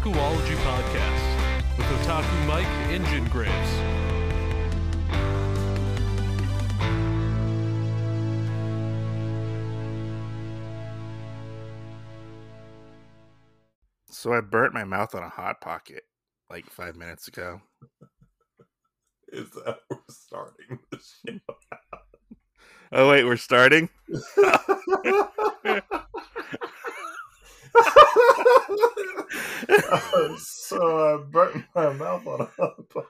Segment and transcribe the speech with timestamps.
[0.00, 3.52] Otakuology Podcast with Otaku Mike and Jin Graves.
[14.08, 16.04] So I burnt my mouth on a hot pocket
[16.48, 17.60] like five minutes ago.
[19.28, 21.38] Is that we're starting the show?
[22.92, 23.90] Oh wait, we're starting.
[30.38, 32.48] so I burnt my mouth on
[32.88, 33.06] pocket.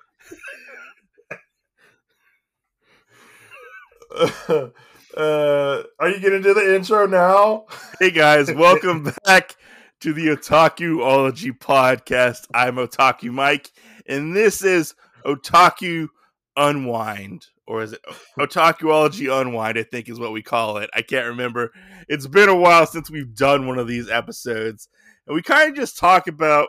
[5.16, 7.66] uh, are you gonna do the intro now?
[7.98, 9.56] Hey guys, welcome back
[10.00, 12.46] to the Otakuology podcast.
[12.52, 13.70] I'm Otaku Mike,
[14.06, 16.08] and this is Otaku
[16.60, 18.00] Unwind, or is it
[18.38, 19.78] Otakuology Unwind?
[19.78, 20.90] I think is what we call it.
[20.94, 21.72] I can't remember.
[22.06, 24.88] It's been a while since we've done one of these episodes,
[25.26, 26.68] and we kind of just talk about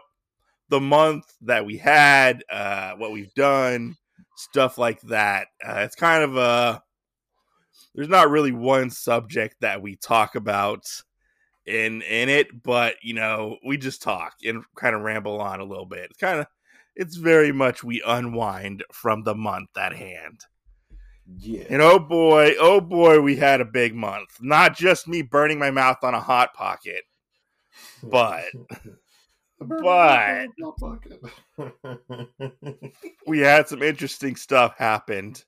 [0.69, 3.97] the month that we had, uh, what we've done,
[4.37, 5.47] stuff like that.
[5.63, 6.81] Uh, it's kind of a
[7.93, 10.85] there's not really one subject that we talk about
[11.65, 15.65] in in it, but you know, we just talk and kind of ramble on a
[15.65, 16.07] little bit.
[16.09, 16.47] It's kind of
[16.95, 20.41] it's very much we unwind from the month at hand.
[21.37, 21.63] Yeah.
[21.69, 24.29] And oh boy, oh boy, we had a big month.
[24.41, 27.03] Not just me burning my mouth on a hot pocket.
[28.03, 28.45] but-
[29.59, 30.47] but-
[33.27, 35.45] we had some interesting stuff happened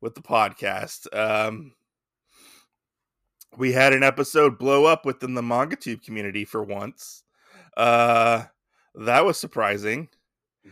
[0.00, 1.06] with the podcast.
[1.16, 1.72] Um
[3.56, 7.22] we had an episode blow up within the manga tube community for once.
[7.76, 8.44] Uh
[8.94, 10.08] that was surprising.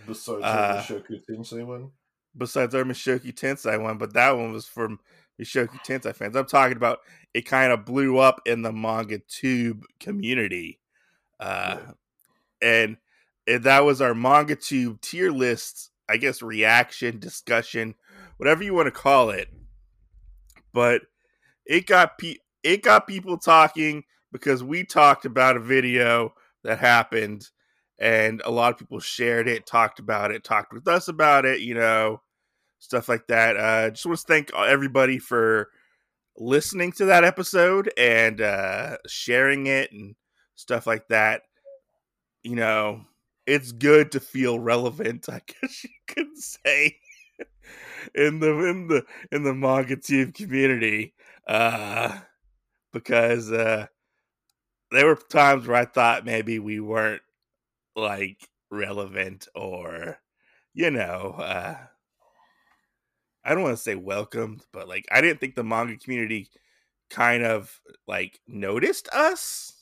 [0.07, 1.91] Besides Uh, the Shoku Tensei one.
[2.37, 5.01] Besides our Mushoku Tensei one, but that one was from
[5.41, 6.37] Mushoku Tensei fans.
[6.37, 7.01] I'm talking about
[7.35, 10.81] it kind of blew up in the manga tube community.
[11.39, 11.93] Uh Yeah.
[12.63, 12.97] and,
[13.47, 17.95] and that was our manga tube tier list, I guess reaction, discussion,
[18.37, 19.49] whatever you want to call it.
[20.73, 21.03] But
[21.67, 27.49] it got pe- it got people talking because we talked about a video that happened
[28.01, 31.61] and a lot of people shared it, talked about it, talked with us about it,
[31.61, 32.21] you know,
[32.79, 33.57] stuff like that.
[33.57, 35.69] Uh just want to thank everybody for
[36.37, 40.15] listening to that episode and uh sharing it and
[40.57, 41.43] stuff like that.
[42.43, 43.03] You know,
[43.47, 46.97] it's good to feel relevant, I guess you could say.
[48.15, 51.15] in the in the in the manga team community.
[51.47, 52.19] Uh
[52.93, 53.87] because uh
[54.91, 57.23] there were times where I thought maybe we weren't
[57.97, 60.19] like relevant or
[60.75, 61.77] you know uh
[63.45, 66.49] I don't want to say welcomed, but like I didn't think the manga community
[67.09, 69.73] kind of like noticed us.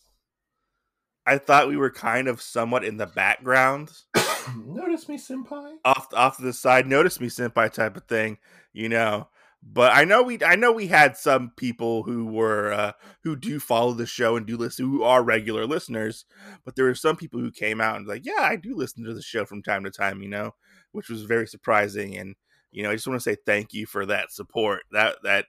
[1.26, 3.90] I thought we were kind of somewhat in the background,
[4.56, 5.74] Notice me, senpai.
[5.84, 8.38] off off to the side, notice me senpai type of thing,
[8.72, 9.28] you know.
[9.62, 12.92] But I know we I know we had some people who were uh
[13.24, 16.24] who do follow the show and do listen who are regular listeners,
[16.64, 19.14] but there were some people who came out and like, yeah, I do listen to
[19.14, 20.54] the show from time to time, you know,
[20.92, 22.36] which was very surprising and
[22.70, 24.82] you know, I just want to say thank you for that support.
[24.92, 25.46] That that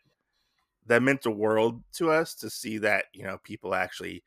[0.88, 4.24] that meant the world to us to see that, you know, people actually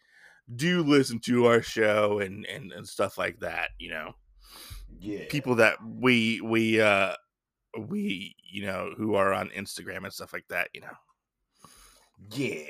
[0.55, 4.15] do listen to our show and and, and stuff like that, you know
[5.01, 5.25] Yeah.
[5.29, 7.15] people that we we uh
[7.79, 10.97] we you know who are on Instagram and stuff like that, you know.
[12.31, 12.67] Yeah.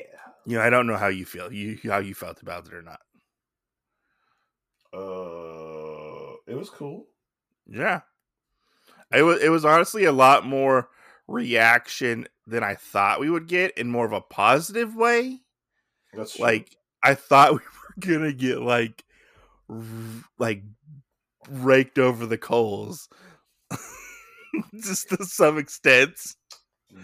[0.46, 1.52] You know, I don't know how you feel.
[1.52, 3.00] You how you felt about it or not.
[4.94, 7.06] Uh, it was cool.
[7.66, 8.00] Yeah.
[9.12, 10.88] It was it was honestly a lot more
[11.28, 15.40] reaction than I thought we would get in more of a positive way.
[16.12, 16.44] That's true.
[16.44, 19.04] Like I thought we were going to get like
[20.38, 20.62] like
[21.50, 23.08] raked over the coals.
[24.74, 26.18] Just to some extent.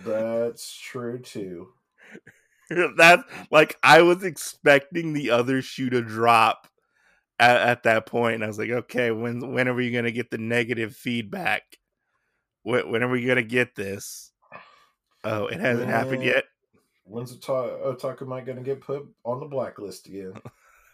[0.05, 1.69] That's true too.
[2.71, 6.69] that like I was expecting the other shoe to drop
[7.39, 10.31] at, at that point, and I was like, okay, when when are we gonna get
[10.31, 11.63] the negative feedback?
[12.63, 14.33] When, when are we gonna get this?
[15.25, 16.45] Oh, it hasn't happened yet.
[17.05, 20.35] When's Ota- Otaku Mike gonna get put on the blacklist again?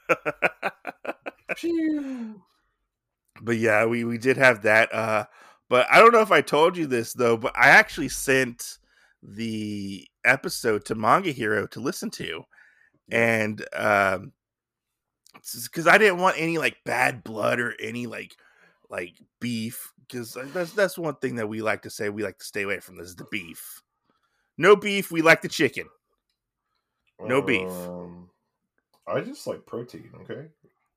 [3.42, 4.94] But yeah, we we did have that.
[4.94, 5.26] Uh,
[5.68, 8.78] but I don't know if I told you this though, but I actually sent
[9.22, 12.44] the episode to Manga Hero to listen to,
[13.10, 14.32] and um,
[15.34, 18.36] because I didn't want any like bad blood or any like
[18.90, 22.08] like beef, because that's that's one thing that we like to say.
[22.08, 23.82] We like to stay away from this: the beef.
[24.58, 25.10] No beef.
[25.10, 25.86] We like the chicken.
[27.20, 27.68] No beef.
[27.68, 28.28] Um,
[29.06, 30.10] I just like protein.
[30.20, 30.46] Okay.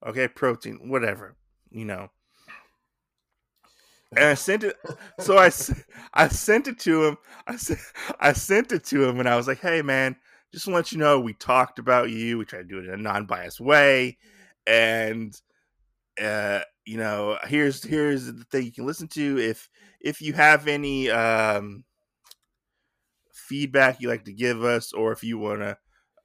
[0.05, 1.35] Okay, protein, whatever.
[1.71, 2.09] you know.
[4.15, 4.75] And I sent it,
[5.19, 5.51] so I,
[6.13, 7.17] I sent it to him.
[7.45, 7.79] I sent,
[8.19, 10.15] I sent it to him, and I was like, "Hey, man,
[10.53, 12.37] just to let you know, we talked about you.
[12.37, 14.17] We tried to do it in a non-biased way,
[14.65, 15.39] and
[16.21, 19.69] uh, you know, here's here's the thing you can listen to if
[20.01, 21.83] if you have any um
[23.33, 25.77] feedback you like to give us, or if you want to,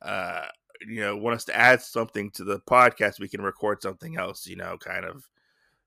[0.02, 0.46] uh,
[0.86, 4.46] you know, want us to add something to the podcast, we can record something else.
[4.46, 5.28] You know, kind of,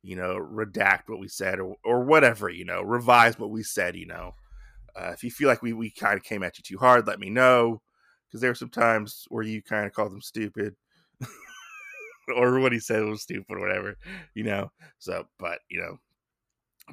[0.05, 2.49] you know, redact what we said or or whatever.
[2.49, 3.95] You know, revise what we said.
[3.95, 4.35] You know,
[4.95, 7.19] uh, if you feel like we we kind of came at you too hard, let
[7.19, 7.81] me know
[8.27, 10.75] because there were some times where you kind of called them stupid.
[12.35, 13.97] or what he said was stupid or whatever,
[14.33, 14.71] you know.
[14.99, 15.97] So, but you know,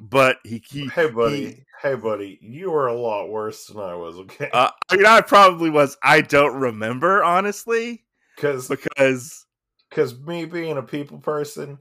[0.01, 1.45] but he, he Hey, buddy.
[1.47, 2.39] he- hey, buddy.
[2.41, 4.17] You were a lot worse than I was.
[4.17, 5.97] Okay, uh, I mean, I probably was.
[6.03, 8.05] I don't remember honestly
[8.35, 9.45] because because
[9.89, 11.77] because me being a people person,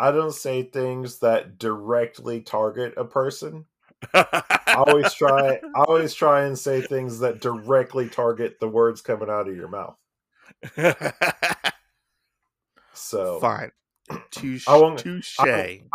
[0.00, 3.66] I don't say things that directly target a person.
[4.14, 5.60] I always try.
[5.76, 9.68] I always try and say things that directly target the words coming out of your
[9.68, 9.96] mouth.
[12.94, 13.72] So fine.
[14.30, 14.66] Touche.
[14.68, 15.36] I won't- Touche.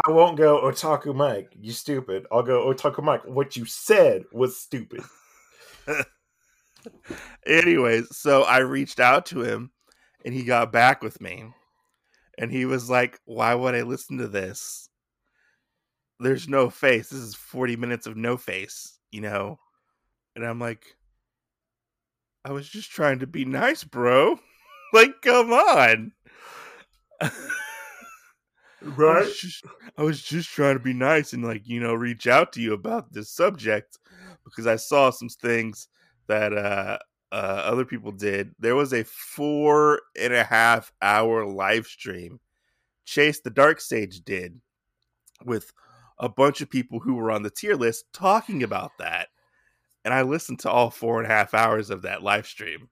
[0.06, 1.52] I won't go Otaku Mike.
[1.60, 2.26] You stupid.
[2.32, 3.26] I'll go Otaku Mike.
[3.26, 5.02] What you said was stupid.
[7.46, 9.72] Anyways, so I reached out to him
[10.24, 11.46] and he got back with me.
[12.38, 14.90] And he was like, Why would I listen to this?
[16.20, 17.10] There's no face.
[17.10, 19.60] This is 40 minutes of no face, you know?
[20.36, 20.86] And I'm like,
[22.46, 24.40] I was just trying to be nice, bro.
[24.94, 26.12] like, come on.
[27.22, 29.66] I was, just,
[29.98, 32.74] I was just trying to be nice and like you know reach out to you
[32.74, 33.98] about this subject
[34.44, 35.88] because I saw some things
[36.28, 37.00] that uh,
[37.32, 38.56] uh, other people did.
[38.60, 42.40] There was a four and a half hour live stream
[43.06, 44.60] Chase the Dark Sage did
[45.46, 45.72] with
[46.18, 49.30] a bunch of people who were on the tier list talking about that,
[50.04, 52.90] and I listened to all four and a half hours of that live stream.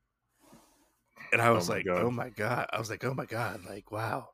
[1.32, 1.88] And I Oh was my like.
[1.90, 4.30] "Oh my god!" I was like, "Oh my god!" Like, wow,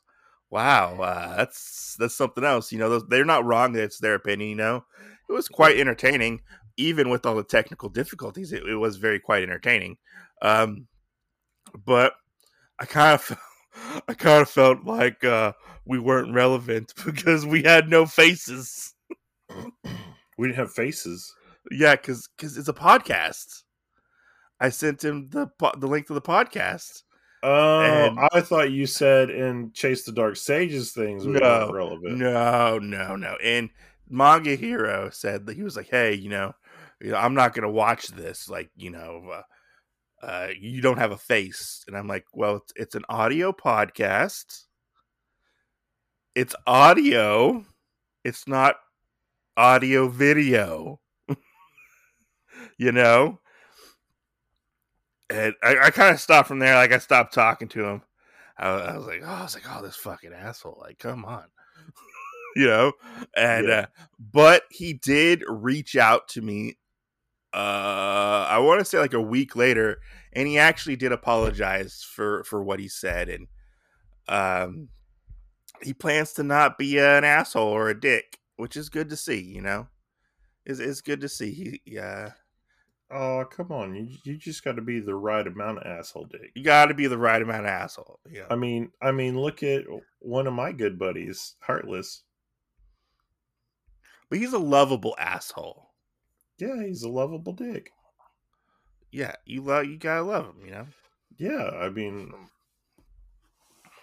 [0.50, 2.72] wow, uh, that's that's something else.
[2.72, 3.76] You know, those, they're not wrong.
[3.76, 4.50] It's their opinion.
[4.50, 4.86] You know,
[5.30, 6.42] it was quite entertaining,
[6.80, 8.52] even with all the technical difficulties.
[8.54, 9.98] It, it was very quite entertaining.
[10.42, 10.88] Um,
[11.86, 12.14] but
[12.80, 13.38] I kind of,
[14.08, 15.54] I kind of felt like uh,
[15.86, 18.94] we weren't relevant because we had no faces.
[20.38, 21.36] We didn't have faces.
[21.70, 23.64] Yeah, because because it's a podcast.
[24.62, 27.04] I sent him the po- the link to the podcast.
[27.44, 32.18] Oh, And- I thought you said in Chase the Dark Sages things were No, relevant.
[32.20, 33.36] No, no, no.
[33.44, 33.70] And
[34.10, 36.54] Manga Hero said that he was like, "Hey, you know,
[37.02, 38.50] you know, I'm not gonna watch this.
[38.50, 39.32] Like, you know,
[40.22, 43.52] uh, uh, you don't have a face." And I'm like, "Well, it's, it's an audio
[43.52, 44.66] podcast.
[46.36, 47.66] It's audio.
[48.24, 48.76] It's not
[49.58, 51.00] audio video.
[52.78, 53.40] you know."
[55.32, 56.76] And I, I kind of stopped from there.
[56.76, 58.02] Like, I stopped talking to him.
[58.58, 60.80] I, I was like, oh, I was like, oh, this fucking asshole.
[60.82, 61.46] Like, come on.
[62.56, 62.94] you know?
[63.38, 63.74] And, Yeah.
[63.82, 63.86] uh,
[64.20, 66.78] but he did reach out to me,
[67.54, 70.00] uh, I want to say like a week later,
[70.34, 73.30] and he actually did apologize for, for what he said.
[73.30, 73.48] And,
[74.28, 74.90] um,
[75.82, 79.40] he plans to not be an asshole or a dick, which is good to see,
[79.40, 79.88] you know?
[80.66, 81.52] It's, it's good to see.
[81.52, 82.32] He, yeah,
[83.12, 83.96] Oh, come on.
[83.96, 86.52] You you just got to be the right amount of asshole dick.
[86.54, 88.20] you got to be the right amount of asshole.
[88.30, 88.46] Yeah.
[88.52, 89.84] I mean, I mean, look at
[90.20, 92.24] one of my good buddies, Heartless.
[94.30, 95.89] But he's a lovable asshole.
[96.60, 97.92] Yeah, he's a lovable dick.
[99.12, 100.88] Yeah, you love you gotta love him, you know.
[101.38, 102.34] Yeah, I mean,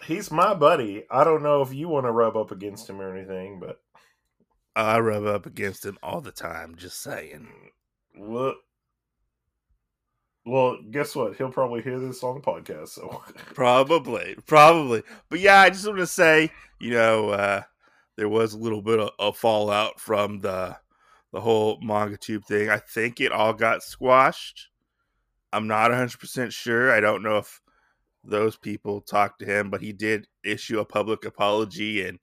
[0.05, 1.05] he's my buddy.
[1.09, 3.79] I don't know if you want to rub up against him or anything, but
[4.75, 6.75] I rub up against him all the time.
[6.75, 7.47] Just saying.
[8.17, 8.57] look.
[10.45, 11.35] Well, guess what?
[11.35, 12.89] He'll probably hear this on the podcast.
[12.89, 13.21] So,
[13.53, 15.03] Probably, probably.
[15.29, 17.63] But yeah, I just want to say, you know, uh,
[18.15, 20.77] there was a little bit of, of fallout from the
[21.37, 22.67] the whole manga tube thing.
[22.67, 24.69] I think it all got squashed.
[25.53, 26.91] I'm not 100 percent sure.
[26.91, 27.61] I don't know if
[28.23, 32.17] those people talked to him, but he did issue a public apology and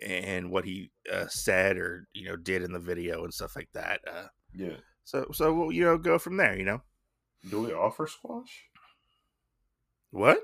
[0.00, 3.68] and what he uh, said or you know did in the video and stuff like
[3.72, 4.00] that.
[4.06, 4.76] Uh, yeah.
[5.02, 6.56] so so we'll, you know go from there.
[6.56, 6.82] You know
[7.50, 8.66] Do we offer squash?
[10.12, 10.38] what?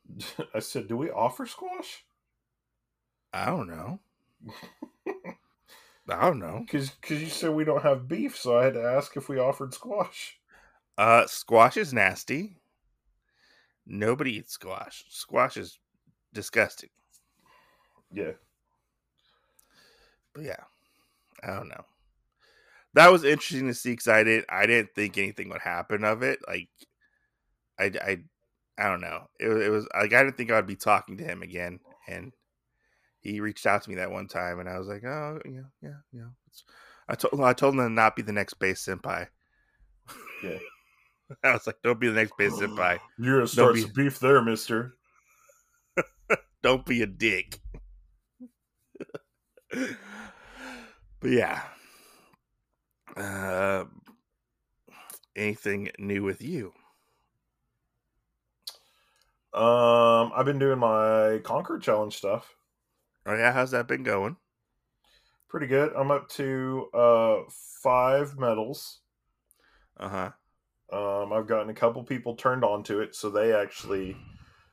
[0.54, 2.04] I said, do we offer squash?
[3.32, 3.98] I don't know.
[6.08, 6.60] I don't know.
[6.60, 9.72] Because you said we don't have beef, so I had to ask if we offered
[9.74, 10.38] squash.
[10.98, 12.56] Uh, squash is nasty.
[13.86, 15.04] Nobody eats squash.
[15.08, 15.78] Squash is
[16.32, 16.90] disgusting.
[18.12, 18.32] Yeah.
[20.34, 20.62] but yeah,
[21.42, 21.84] I don't know.
[22.94, 26.22] That was interesting to see because I didn't I didn't think anything would happen of
[26.22, 26.40] it.
[26.46, 26.68] Like,
[27.78, 28.18] I I
[28.78, 29.28] I don't know.
[29.40, 32.32] It, it was like I didn't think I'd be talking to him again, and
[33.22, 35.96] he reached out to me that one time, and I was like, oh, yeah, yeah,
[36.12, 36.28] yeah.
[36.48, 36.64] It's,
[37.08, 39.28] I told I told him to not be the next base senpai.
[40.42, 40.58] Yeah.
[41.44, 42.98] I was like, don't be the next base senpai.
[43.18, 44.94] You're gonna start be- some beef there, Mister.
[46.62, 47.58] Don't be a dick.
[49.70, 49.90] but
[51.24, 51.62] yeah.
[53.16, 53.84] Uh,
[55.34, 56.72] anything new with you?
[59.52, 62.54] Um, I've been doing my Conquer Challenge stuff.
[63.26, 64.36] Oh yeah, how's that been going?
[65.48, 65.92] Pretty good.
[65.94, 69.00] I'm up to uh five medals.
[69.98, 70.30] Uh huh.
[70.92, 74.16] Um, I've gotten a couple people turned on to it, so they actually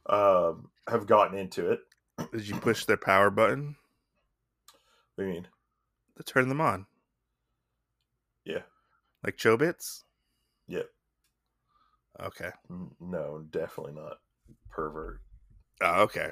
[0.08, 1.82] um have gotten into it.
[2.32, 3.76] Did you push their power button
[5.16, 5.48] What do you mean?
[6.18, 6.86] to turn them on?
[8.46, 8.64] Yeah.
[9.24, 10.04] Like Chobits?
[10.68, 10.84] Yeah.
[12.20, 12.50] Okay.
[13.00, 14.18] No, definitely not.
[14.70, 15.22] Pervert.
[15.82, 16.30] Oh, okay.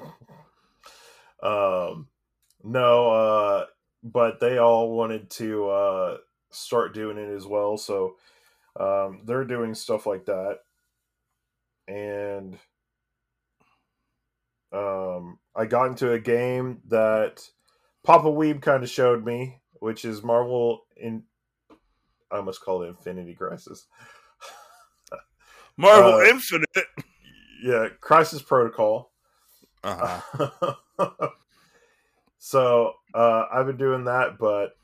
[1.46, 2.08] um
[2.64, 3.66] no uh
[4.02, 6.16] but they all wanted to uh
[6.50, 8.16] start doing it as well so
[8.80, 10.58] um they're doing stuff like that
[11.88, 12.58] and
[14.72, 17.48] um i got into a game that
[18.04, 21.22] papa weeb kind of showed me which is marvel in
[22.32, 23.86] i almost call it infinity crisis
[25.78, 26.68] Marvel Uh, Infinite.
[27.62, 29.12] yeah crisis protocol
[29.84, 30.74] Uh-huh.
[32.38, 34.76] so uh, I've been doing that, but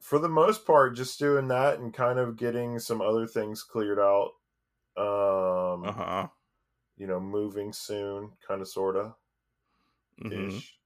[0.00, 3.98] for the most part, just doing that and kind of getting some other things cleared
[3.98, 4.32] out.
[4.96, 6.28] Um, Uh huh.
[6.96, 9.14] You know, moving soon, kind of, sorta,
[10.22, 10.78] hmm ish.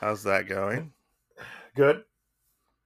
[0.00, 0.92] How's that going?
[1.76, 2.04] Good,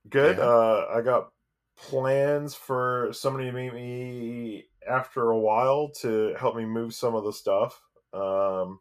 [0.08, 0.38] good.
[0.38, 0.44] Yeah.
[0.44, 1.32] Uh, I got
[1.76, 7.24] plans for somebody to meet me after a while to help me move some of
[7.24, 7.80] the stuff.
[8.12, 8.80] Um,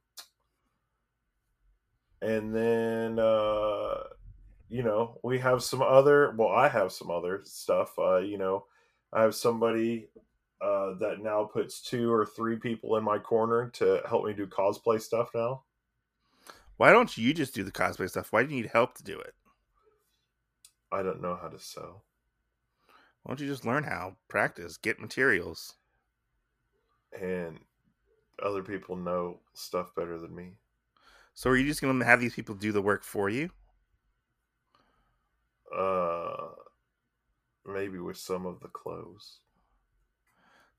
[2.24, 4.04] and then uh
[4.70, 8.66] you know we have some other well i have some other stuff uh you know
[9.12, 10.08] i have somebody
[10.62, 14.48] uh that now puts two or three people in my corner to help me do
[14.48, 15.64] cosplay stuff now
[16.78, 18.32] Why don't you just do the cosplay stuff?
[18.32, 19.36] Why do you need help to do it?
[20.92, 22.02] i don't know how to sew
[23.24, 24.16] Why don't you just learn how?
[24.30, 25.76] Practice, get materials.
[27.22, 27.60] and
[28.42, 30.54] other people know stuff better than me
[31.36, 33.52] So are you just gonna have these people do the work for you?
[35.76, 36.54] uh
[37.66, 39.42] maybe with some of the clothes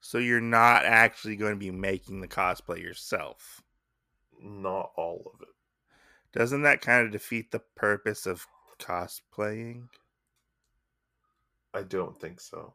[0.01, 3.65] So you're not actually going to be making the cosplay yourself.
[4.41, 5.55] not all of it
[6.33, 8.47] Doesn't that kind of defeat the purpose of
[8.79, 9.89] cosplaying?
[11.75, 12.75] i don't think so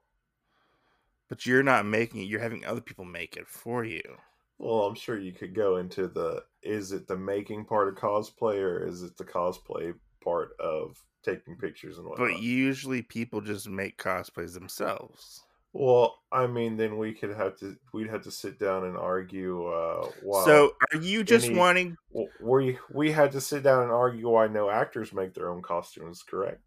[1.30, 4.20] But you're not making it, you're having other people make it for you.
[4.60, 8.60] Well, I'm sure you could go into the is it the making part of cosplay
[8.60, 12.28] or is it the cosplay part of taking pictures and whatnot?
[12.30, 15.44] But usually people just make cosplays themselves.
[15.72, 19.66] well, I mean, then we could have to we'd have to sit down and argue.
[19.68, 21.96] Uh, why So are you just any- wanting
[22.42, 26.22] we we had to sit down and argue why no actors make their own costumes.
[26.22, 26.62] Correct?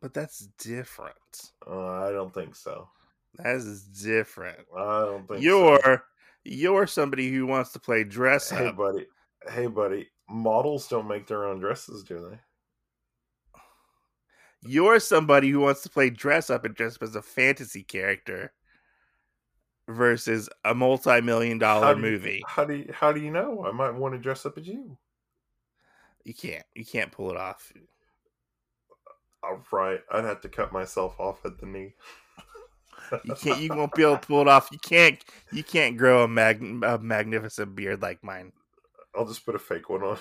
[0.00, 1.52] but that's different.
[1.66, 2.88] Uh, I don't think so.
[3.38, 4.58] That is different.
[4.76, 5.98] I don't think so.
[6.44, 8.76] You're somebody who wants to play dress Hey, up.
[8.76, 9.06] buddy.
[9.50, 10.08] Hey, buddy.
[10.28, 12.38] Models don't make their own dresses, do they?
[14.66, 18.52] You're somebody who wants to play dress up and dress up as a fantasy character
[19.88, 22.42] versus a multi-million How dollar you- movie.
[22.46, 23.64] How do you, how do you know?
[23.66, 24.96] I might want to dress up as you.
[26.24, 26.64] You can't.
[26.74, 27.70] You can't pull it off.
[29.42, 31.94] All right, I'd have to cut myself off at the knee.
[33.24, 33.60] You can't.
[33.60, 34.68] You won't be able to pull it off.
[34.72, 35.22] You can't.
[35.52, 38.52] You can't grow a, mag, a magnificent beard like mine.
[39.14, 40.18] I'll just put a fake one on.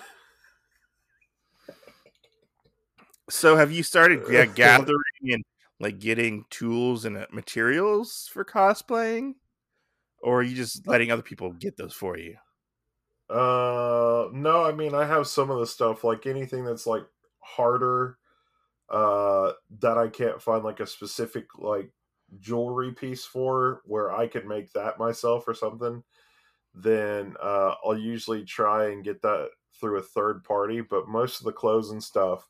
[3.30, 5.44] So, have you started ga- gathering and
[5.80, 9.34] like getting tools and uh, materials for cosplaying,
[10.22, 12.38] or are you just letting other people get those for you?
[13.30, 17.04] Uh, no, I mean I have some of the stuff like anything that's like
[17.40, 18.18] harder,
[18.90, 21.90] uh, that I can't find like a specific like
[22.40, 26.04] jewelry piece for where I could make that myself or something.
[26.76, 29.50] Then uh, I'll usually try and get that
[29.80, 30.82] through a third party.
[30.82, 32.48] But most of the clothes and stuff,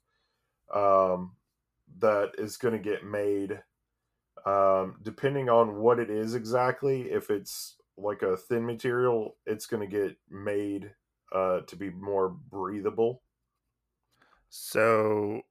[0.74, 1.36] um,
[2.00, 3.62] that is going to get made,
[4.46, 7.12] um, depending on what it is exactly.
[7.12, 10.92] If it's like a thin material, it's going to get made
[11.32, 13.22] uh, to be more breathable.
[14.50, 15.42] So,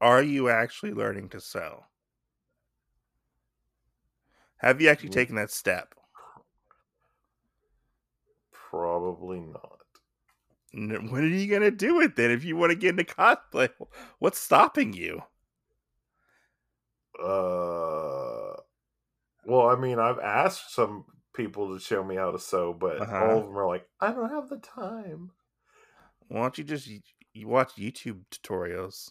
[0.00, 1.84] are you actually learning to sew?
[4.60, 5.94] Have you actually taken that step?
[8.52, 9.80] Probably not.
[10.72, 12.30] When are you gonna do with it then?
[12.32, 13.70] If you want to get into cosplay,
[14.18, 15.22] what's stopping you?
[17.22, 18.56] Uh,
[19.44, 23.16] well, I mean, I've asked some people to show me how to sew, but Uh-huh.
[23.18, 25.32] all of them are like, I don't have the time.
[26.28, 26.88] Why don't you just
[27.34, 29.10] you watch YouTube tutorials?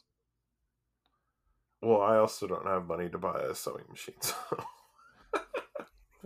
[1.82, 4.16] Well, I also don't have money to buy a sewing machine.
[4.22, 4.36] So.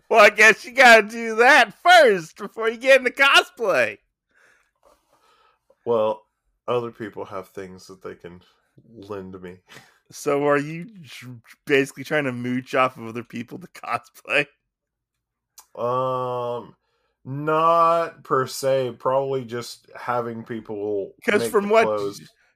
[0.09, 3.97] Well, I guess you gotta do that first before you get into cosplay.
[5.85, 6.23] well,
[6.67, 8.41] other people have things that they can
[8.95, 9.57] lend me.
[10.11, 10.87] So, are you
[11.65, 14.45] basically trying to mooch off of other people to cosplay?
[15.75, 16.75] Um,
[17.25, 18.97] not per se.
[18.99, 21.13] Probably just having people.
[21.15, 21.85] Because from what,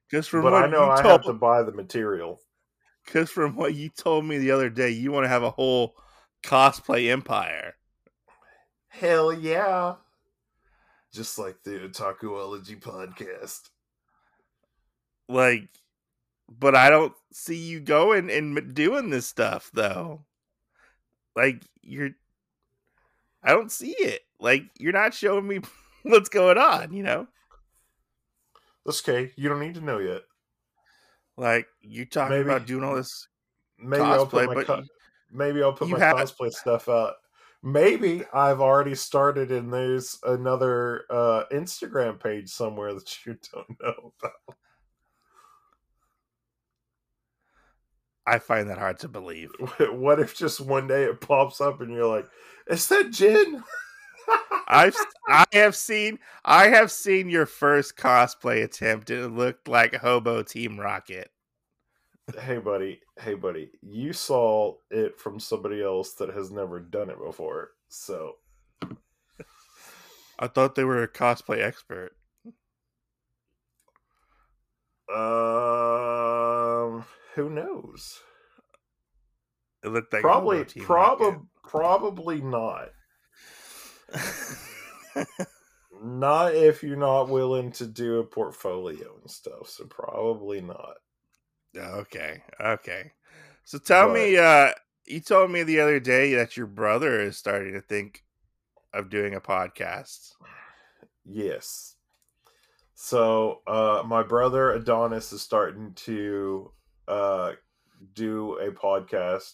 [0.07, 2.39] because from but what I know you I told, have to buy the material.
[3.05, 5.95] because from what you told me the other day, you want to have a whole
[6.47, 7.75] cosplay empire.
[8.87, 9.95] Hell yeah!
[11.13, 13.69] Just like the Otakuology podcast.
[15.29, 15.67] Like,
[16.49, 20.25] but I don't see you going and doing this stuff though.
[21.35, 22.11] Like you're,
[23.43, 24.21] I don't see it.
[24.39, 25.59] Like you're not showing me
[26.03, 26.93] what's going on.
[26.93, 27.27] You know,
[28.85, 29.31] That's okay.
[29.35, 30.21] You don't need to know yet.
[31.37, 33.27] like you talking Maybe- about doing all this
[33.79, 34.83] Maybe cosplay, but co-
[35.31, 37.15] maybe I'll put you my have- cosplay stuff out.
[37.63, 44.13] Maybe I've already started, and there's another uh, Instagram page somewhere that you don't know
[44.21, 44.55] about.
[48.27, 49.49] I find that hard to believe.
[49.79, 52.27] What if just one day it pops up and you're like,
[52.67, 53.63] "Is that Jin?"
[54.67, 54.95] I've
[55.27, 59.09] I have seen I have seen your first cosplay attempt.
[59.09, 61.31] It looked like Hobo Team Rocket.
[62.35, 67.17] Hey buddy, hey buddy, you saw it from somebody else that has never done it
[67.23, 67.71] before.
[67.87, 68.33] So
[70.39, 72.11] I thought they were a cosplay expert.
[75.13, 78.19] um who knows?
[79.83, 82.89] It looked like probably probably probably not.
[86.03, 89.67] Not if you're not willing to do a portfolio and stuff.
[89.67, 90.97] So probably not.
[91.75, 93.11] Okay, okay.
[93.63, 94.71] So tell me, uh,
[95.05, 98.23] you told me the other day that your brother is starting to think
[98.93, 100.33] of doing a podcast.
[101.25, 101.95] Yes.
[102.95, 106.71] So uh my brother Adonis is starting to
[107.07, 107.53] uh
[108.13, 109.53] do a podcast.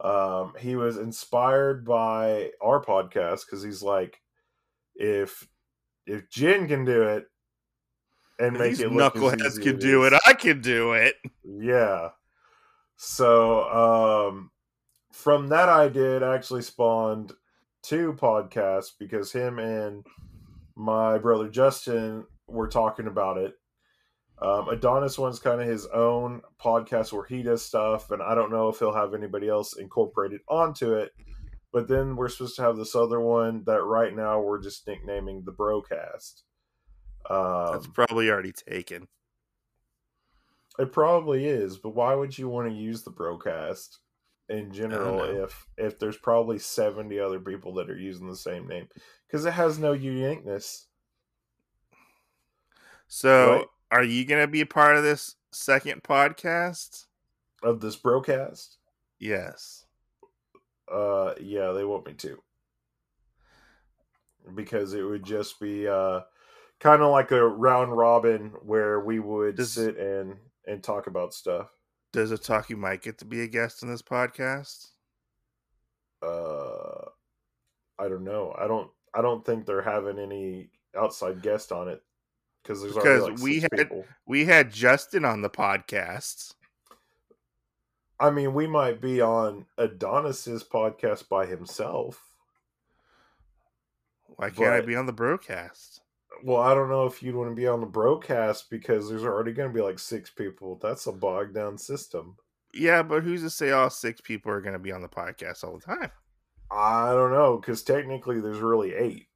[0.00, 4.20] Um he was inspired by our podcast because he's like
[4.94, 5.46] if
[6.06, 7.26] if Jin can do it
[8.40, 10.14] and make These it knuckleheads can do it.
[10.26, 11.16] I can do it.
[11.44, 12.10] yeah.
[12.96, 14.50] So um
[15.12, 17.32] from that I did actually spawned
[17.82, 20.06] two podcasts because him and
[20.76, 23.54] my brother Justin were talking about it.
[24.42, 28.50] Um, Adonis one's kind of his own podcast where he does stuff, and I don't
[28.50, 31.12] know if he'll have anybody else incorporated onto it.
[31.72, 35.44] But then we're supposed to have this other one that right now we're just nicknaming
[35.44, 36.42] the Brocast.
[37.70, 39.08] That's Um, probably already taken.
[40.78, 43.98] it probably is, but why would you want to use the Brocast
[44.48, 48.88] in general if if there's probably seventy other people that are using the same name?
[49.26, 50.88] Because it has no uniqueness.
[53.08, 53.68] So, Right.
[53.90, 57.06] are you going to be a part of this second podcast?
[57.62, 58.76] of this Brocast?
[59.20, 59.86] Yes.
[60.88, 62.42] Uh, yeah, they want me to
[64.54, 66.20] because it would just be uh
[66.80, 71.32] kind of like a round robin where we would Does- sit and and talk about
[71.34, 71.70] stuff.
[72.12, 74.88] Does Otaku Mike get to be a guest in this podcast?
[76.22, 77.08] Uh,
[77.98, 78.54] I don't know.
[78.58, 78.90] I don't.
[79.14, 82.02] I don't think they're having any outside guest on it
[82.62, 84.04] because there's Because like we had- people.
[84.26, 86.54] We had Justin on the podcast.
[88.18, 92.22] I mean, we might be on Adonis's podcast by himself.
[94.36, 95.99] Why can't I be on the Brocast?
[96.42, 99.52] Well, I don't know if you'd want to be on the Brocast because there's already
[99.52, 100.78] going to be like six people.
[100.82, 102.36] That's a bogged down system.
[102.72, 105.64] Yeah, but who's to say all six people are going to be on the podcast
[105.64, 106.10] all the time?
[106.70, 109.26] I don't know because technically there's really eight.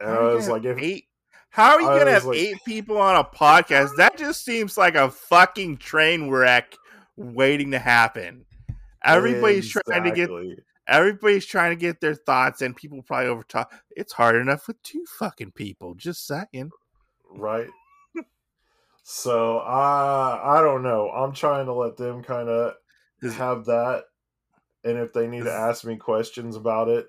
[0.00, 1.04] And I was like, if eight.
[1.50, 3.90] How are you I gonna have like- eight people on a podcast?
[3.98, 6.74] That just seems like a fucking train wreck
[7.16, 8.46] waiting to happen.
[9.04, 10.58] Everybody's trying to get Exactly.
[10.86, 13.72] Everybody's trying to get their thoughts, and people probably over talk.
[13.90, 15.94] It's hard enough with two fucking people.
[15.94, 16.70] Just saying.
[17.30, 17.68] right.
[19.04, 21.10] So I I don't know.
[21.10, 22.74] I'm trying to let them kind of
[23.34, 24.04] have that,
[24.84, 27.08] and if they need to ask me questions about it,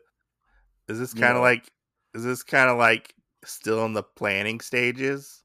[0.87, 1.71] is this kind of like?
[2.15, 3.13] Is this kind of like
[3.45, 5.43] still in the planning stages?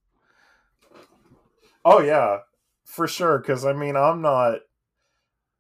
[1.85, 2.39] oh yeah,
[2.85, 3.39] for sure.
[3.39, 4.61] Because I mean, I'm not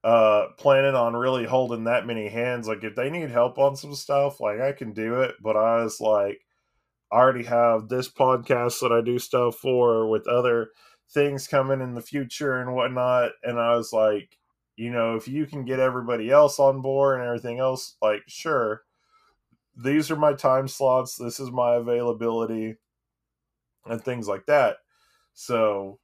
[0.04, 2.68] uh planning on really holding that many hands.
[2.68, 5.34] Like if they need help on some stuff, like I can do it.
[5.42, 6.40] But I was like,
[7.12, 10.70] I already have this podcast that I do stuff for with other
[11.11, 13.32] things coming in the future and whatnot.
[13.42, 14.37] And I was like,
[14.76, 18.82] you know, if you can get everybody else on board and everything else, like, sure,
[19.76, 21.16] these are my time slots.
[21.16, 22.76] This is my availability
[23.87, 24.76] and things like that.
[25.34, 25.98] So,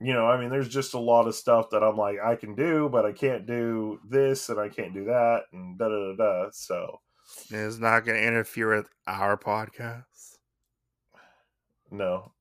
[0.00, 2.54] you know, I mean, there's just a lot of stuff that I'm like, I can
[2.54, 6.16] do, but I can't do this and I can't do that and da da da
[6.16, 6.48] da.
[6.52, 7.00] So,
[7.50, 10.36] It's not going to interfere with our podcast.
[11.90, 12.32] no,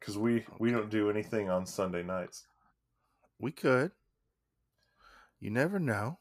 [0.00, 2.46] because we we don't do anything on Sunday nights.
[3.38, 3.92] We could.
[5.40, 6.18] You never know.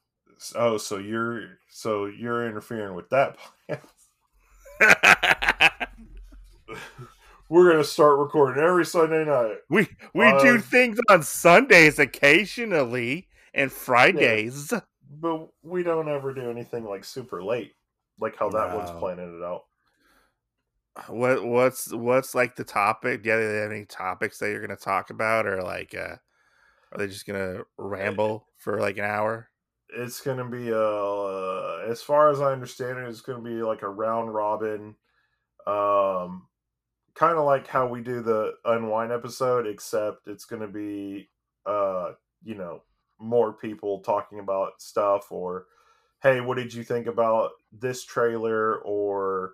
[0.55, 3.37] Oh, so you're so you're interfering with that
[7.51, 9.57] We're gonna start recording every Sunday night.
[9.69, 14.71] we we do Um, things on Sundays occasionally and Fridays.
[15.19, 17.73] But we don't ever do anything like super late,
[18.21, 19.65] like how that one's planning it out.
[21.09, 23.23] What what's what's like the topic?
[23.23, 26.15] Do you have any topics that you're going to talk about, or like uh,
[26.93, 29.49] are they just going to ramble for like an hour?
[29.89, 33.89] It's gonna be uh as far as I understand it, it's gonna be like a
[33.89, 34.95] round robin,
[35.67, 36.47] um,
[37.15, 41.29] kind of like how we do the unwind episode, except it's gonna be
[41.65, 42.11] uh
[42.43, 42.81] you know
[43.19, 45.65] more people talking about stuff or
[46.23, 49.53] hey, what did you think about this trailer or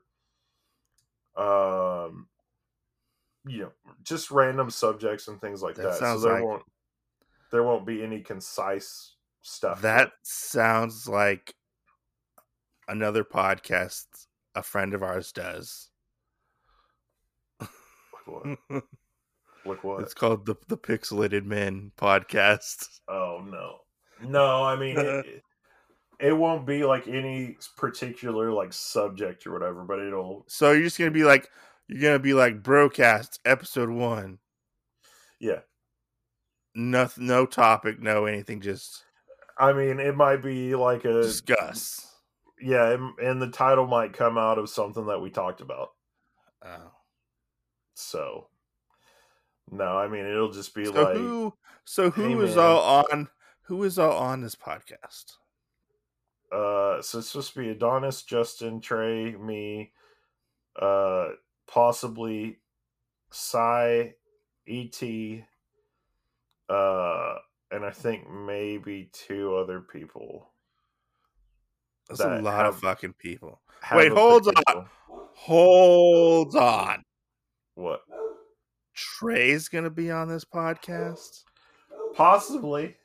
[1.35, 2.27] um
[3.45, 3.71] you know
[4.03, 5.99] just random subjects and things like That that.
[5.99, 6.63] So there like- won't
[7.51, 9.81] there won't be any concise stuff.
[9.81, 11.53] That sounds like
[12.87, 14.05] another podcast
[14.55, 15.89] a friend of ours does.
[18.27, 18.83] Like what?
[19.65, 20.01] Like what?
[20.03, 22.87] It's called the the Pixelated Men podcast.
[23.07, 23.77] Oh no,
[24.27, 24.63] no.
[24.63, 25.43] I mean, it,
[26.19, 30.97] it won't be like any particular like subject or whatever, but it'll So you're just
[30.97, 31.49] gonna be like
[31.87, 34.39] you're gonna be like Brocast episode one.
[35.39, 35.59] yeah.
[36.75, 38.61] No, no topic, no anything.
[38.61, 39.03] Just
[39.57, 42.05] I mean, it might be like a discuss.
[42.61, 45.89] yeah, and- and the title might come out of something that we talked about.
[46.63, 46.91] Oh.
[47.97, 48.47] So
[49.71, 51.53] no, I mean it'll just be So like who?
[51.83, 52.59] So Hey, who is man.
[52.59, 53.27] all on?
[53.63, 55.33] Who is all on this podcast?
[56.51, 59.91] uh so it's supposed to be Adonis, Justin, Trey, me,
[60.79, 61.29] uh
[61.65, 62.59] possibly
[63.31, 64.09] Psy,
[64.67, 65.03] ET,
[66.69, 67.35] uh
[67.71, 70.49] and I think maybe two other people.
[72.07, 73.59] That's a that lot of fucking people.
[73.93, 74.87] Wait, hold on.
[75.33, 77.03] Hold on.
[77.77, 78.01] What?
[78.95, 81.43] Trey's gonna be on this podcast.
[82.15, 82.95] Possibly.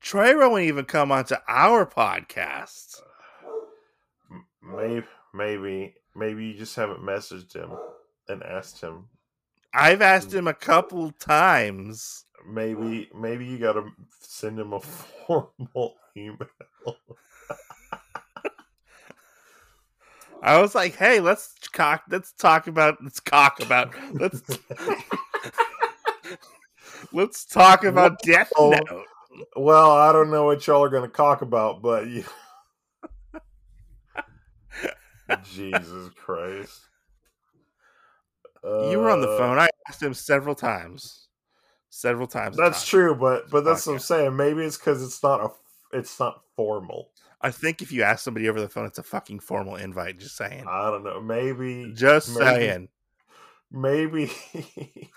[0.00, 3.02] Trey won't even come onto our podcast.
[4.62, 7.72] Maybe maybe maybe you just haven't messaged him
[8.26, 9.08] and asked him.
[9.74, 12.24] I've asked him a couple times.
[12.48, 14.80] Maybe maybe you got to send him a
[15.26, 16.48] formal email.
[20.42, 22.02] I was like, "Hey, let's cock.
[22.10, 22.98] Let's talk about.
[23.02, 23.94] Let's cock about.
[24.12, 24.42] Let's
[27.12, 29.04] let's talk about Death Well, Note."
[29.56, 32.24] well, I don't know what y'all are going to talk about, but you...
[35.44, 36.80] Jesus Christ.
[38.64, 39.58] you were on the Uh, phone.
[39.58, 41.26] I asked him several times.
[41.90, 42.56] Several times.
[42.56, 44.36] That's true, but but that's what I'm saying.
[44.36, 45.48] Maybe it's because it's not a
[45.96, 47.10] it's not formal.
[47.40, 50.18] I think if you ask somebody over the phone, it's a fucking formal invite.
[50.18, 50.64] Just saying.
[50.68, 51.20] I don't know.
[51.20, 52.88] Maybe Just maybe- saying.
[53.70, 54.30] maybe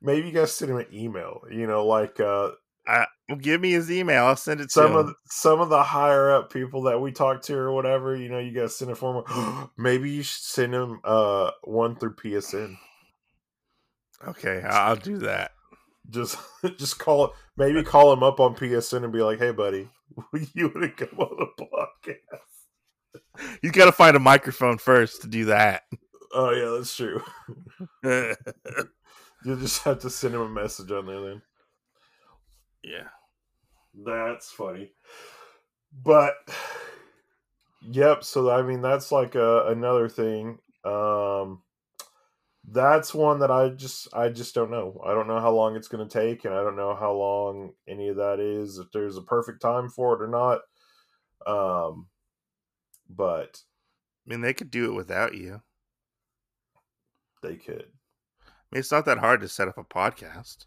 [0.00, 1.42] maybe you guys send him an email.
[1.50, 2.50] You know, like uh
[2.86, 3.06] I,
[3.40, 4.24] give me his email.
[4.24, 7.12] I'll send it to some of the, some of the higher up people that we
[7.12, 8.16] talk to or whatever.
[8.16, 9.26] You know, you guys send a formal.
[9.76, 12.76] maybe you should send him uh one through PSN.
[14.26, 15.52] okay, I'll do that.
[16.10, 16.38] Just
[16.76, 17.34] just call.
[17.56, 19.88] Maybe call him up on PSN and be like, "Hey, buddy,
[20.54, 25.28] you want to come on the podcast?" He's got to find a microphone first to
[25.28, 25.82] do that.
[26.32, 27.22] Oh yeah, that's true.
[29.44, 31.42] You just have to send him a message on there then.
[32.84, 33.08] Yeah,
[34.04, 34.92] that's funny.
[36.04, 36.34] But
[37.82, 40.58] yep, so I mean that's like a, another thing.
[40.84, 41.62] Um
[42.72, 45.00] that's one that I just I just don't know.
[45.04, 47.72] I don't know how long it's going to take, and I don't know how long
[47.88, 48.78] any of that is.
[48.78, 50.60] If there's a perfect time for it or not.
[51.46, 52.06] Um,
[53.08, 53.60] but
[54.26, 55.62] I mean, they could do it without you.
[57.42, 57.86] they could,
[58.46, 60.66] I mean, it's not that hard to set up a podcast.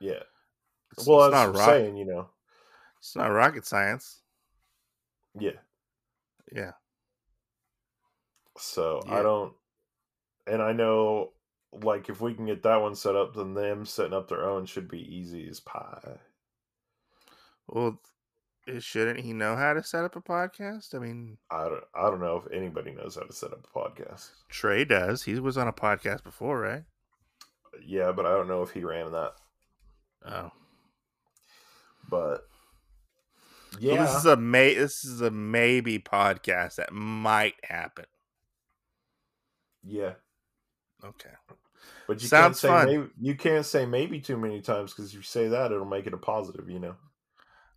[0.00, 0.22] yeah.
[0.96, 2.28] It's, well, it's not what rock, saying, you know,
[3.00, 4.22] It's not rocket science.
[5.38, 5.50] yeah.
[6.52, 6.72] Yeah.
[8.56, 9.14] So Yeah.
[9.18, 9.52] I don't,
[10.46, 11.32] and I know,
[11.72, 14.66] like, if we can get that one set up, then them setting up their own
[14.66, 16.18] should be easy as pie.
[17.68, 18.00] Well,
[18.78, 20.94] shouldn't he know how to set up a podcast?
[20.94, 23.78] I mean, I don't, I don't know if anybody knows how to set up a
[23.78, 24.30] podcast.
[24.48, 25.22] Trey does.
[25.24, 26.84] He was on a podcast before, right?
[27.64, 29.32] Uh, yeah, but I don't know if he ran that.
[30.24, 30.50] Oh.
[32.08, 32.48] But
[33.80, 34.74] Well, yeah, this is a may.
[34.74, 38.06] This is a maybe podcast that might happen.
[39.82, 40.14] yeah.
[41.06, 41.30] Okay.
[42.06, 42.86] But you Sounds can't say fun.
[42.86, 43.10] maybe.
[43.20, 46.14] You can't say maybe too many times because if you say that, it'll make it
[46.14, 46.68] a positive.
[46.68, 46.94] You know.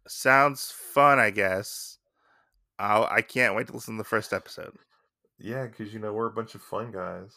[0.08, 1.98] Sounds fun, I guess.
[2.80, 4.74] I'll, I can't wait to listen to the first episode.
[5.38, 7.36] Yeah, because you know we're a bunch of fun guys.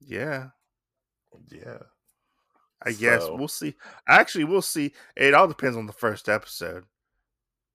[0.00, 0.48] Yeah,
[1.50, 1.78] Yeah.
[2.80, 3.74] I guess we'll see.
[4.08, 4.92] Actually, we'll see.
[5.16, 6.84] It all depends on the first episode,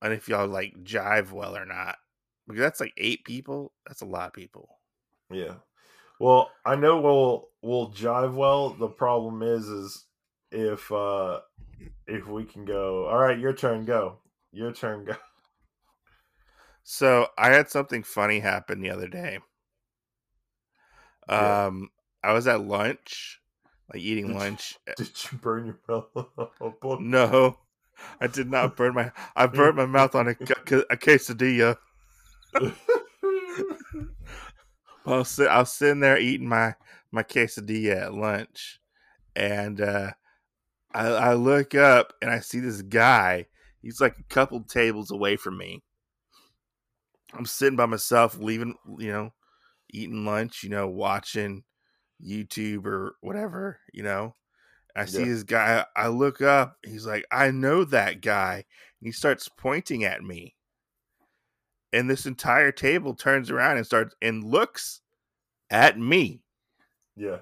[0.01, 1.97] and if y'all like jive well or not.
[2.47, 3.73] Because that's like eight people.
[3.85, 4.77] That's a lot of people.
[5.31, 5.55] Yeah.
[6.19, 8.69] Well, I know we'll we'll jive well.
[8.71, 10.05] The problem is is
[10.51, 11.39] if uh
[12.07, 14.19] if we can go, all right, your turn, go.
[14.51, 15.15] Your turn, go.
[16.83, 19.39] So I had something funny happen the other day.
[21.29, 21.65] Yeah.
[21.67, 21.89] Um,
[22.23, 23.39] I was at lunch,
[23.91, 24.77] like eating Did you- lunch.
[24.97, 26.07] Did you burn your mouth?
[26.99, 27.57] No,
[28.19, 29.11] I did not burn my.
[29.35, 31.77] I burnt my mouth on a, a quesadilla.
[35.05, 36.75] I was, sit, I was sitting there eating my
[37.11, 38.79] my quesadilla at lunch,
[39.35, 40.11] and uh,
[40.93, 43.47] I, I look up and I see this guy.
[43.81, 45.83] He's like a couple tables away from me.
[47.33, 49.33] I'm sitting by myself, leaving, you know,
[49.91, 51.63] eating lunch, you know, watching
[52.23, 54.35] YouTube or whatever, you know.
[54.95, 55.25] I see Yeah.
[55.25, 55.85] this guy.
[55.95, 56.77] I look up.
[56.85, 58.55] He's like, I know that guy.
[58.55, 60.55] And he starts pointing at me.
[61.93, 64.99] And this entire table turns around and starts and looks
[65.69, 66.41] at me.
[67.15, 67.37] yeah.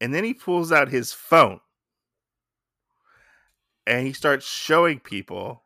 [0.00, 1.58] And then he pulls out his phone.
[3.86, 5.62] And he starts showing people.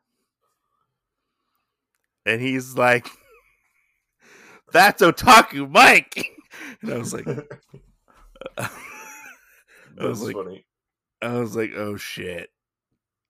[2.25, 3.09] And he's like,
[4.73, 6.27] That's Otaku Mike.
[6.83, 7.27] And I was like,
[8.59, 8.69] I
[9.99, 10.65] was like, funny.
[11.23, 12.51] I was like, oh shit.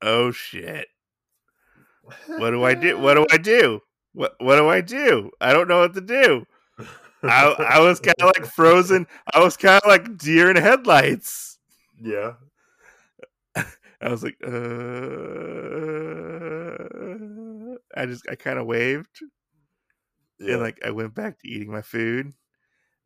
[0.02, 0.88] Oh shit.
[2.26, 2.98] What do I do?
[2.98, 3.80] What do I do?
[4.12, 5.30] What what do I do?
[5.40, 6.46] I don't know what to do.
[7.22, 7.46] I
[7.76, 9.06] I was kind of like frozen.
[9.34, 11.58] I was kind of like deer in headlights.
[12.00, 12.34] Yeah.
[14.00, 14.50] I was like, uh
[17.96, 19.20] I just I kind of waved
[20.38, 20.54] Yeah.
[20.54, 22.32] and like I went back to eating my food.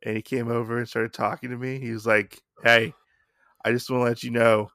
[0.05, 1.81] And he came over and started talking to me.
[1.81, 2.95] He was like, "Hey,
[3.65, 4.71] I just want to let you know,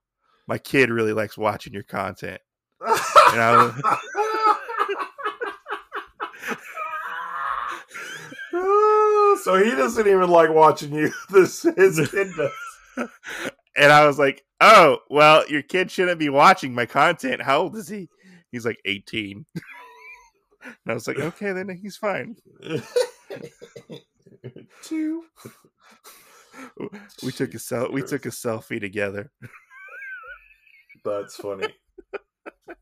[0.48, 2.42] my kid really likes watching your content."
[2.82, 3.74] And I was,
[9.44, 11.12] so he doesn't even like watching you.
[11.30, 12.52] This his kid does.
[13.78, 17.42] and I was like, "Oh, well, your kid shouldn't be watching my content.
[17.42, 18.10] How old is he?"
[18.52, 19.46] He's like 18.
[19.56, 22.36] and I was like, "Okay, then he's fine."
[24.84, 25.24] Two.
[27.24, 29.32] We took a sel- we took a selfie together.
[31.06, 31.74] That's funny.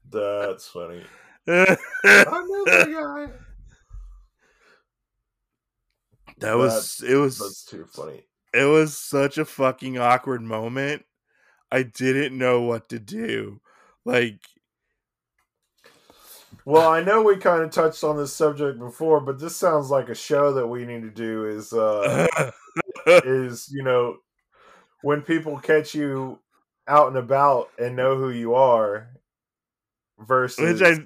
[0.10, 1.04] That's funny.
[1.48, 3.32] I know
[6.40, 6.56] that guy.
[6.56, 8.24] was it was That's too funny.
[8.54, 11.06] it was such a fucking awkward moment.
[11.72, 13.60] I didn't know what to do.
[14.06, 14.40] Like
[16.66, 20.10] Well, I know we kind of touched on this subject before, but this sounds like
[20.10, 21.46] a show that we need to do.
[21.46, 22.28] Is uh,
[23.08, 24.18] is you know
[25.02, 26.40] when people catch you
[26.88, 29.10] out and about and know who you are
[30.20, 31.06] versus which I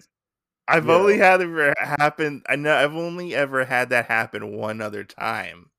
[0.72, 0.94] I've Yeah.
[0.96, 2.42] only had it happen.
[2.48, 5.70] I know I've only ever had that happen one other time,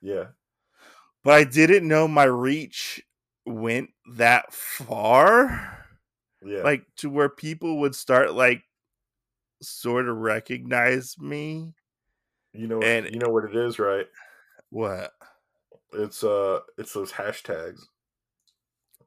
[0.00, 0.26] yeah
[1.24, 3.02] but I didn't know my reach
[3.44, 5.86] went that far,
[6.42, 8.62] yeah like to where people would start like
[9.62, 11.74] sort of recognize me.
[12.52, 14.06] you know and- you know what it is right
[14.70, 15.12] What?
[15.92, 17.80] it's uh it's those hashtags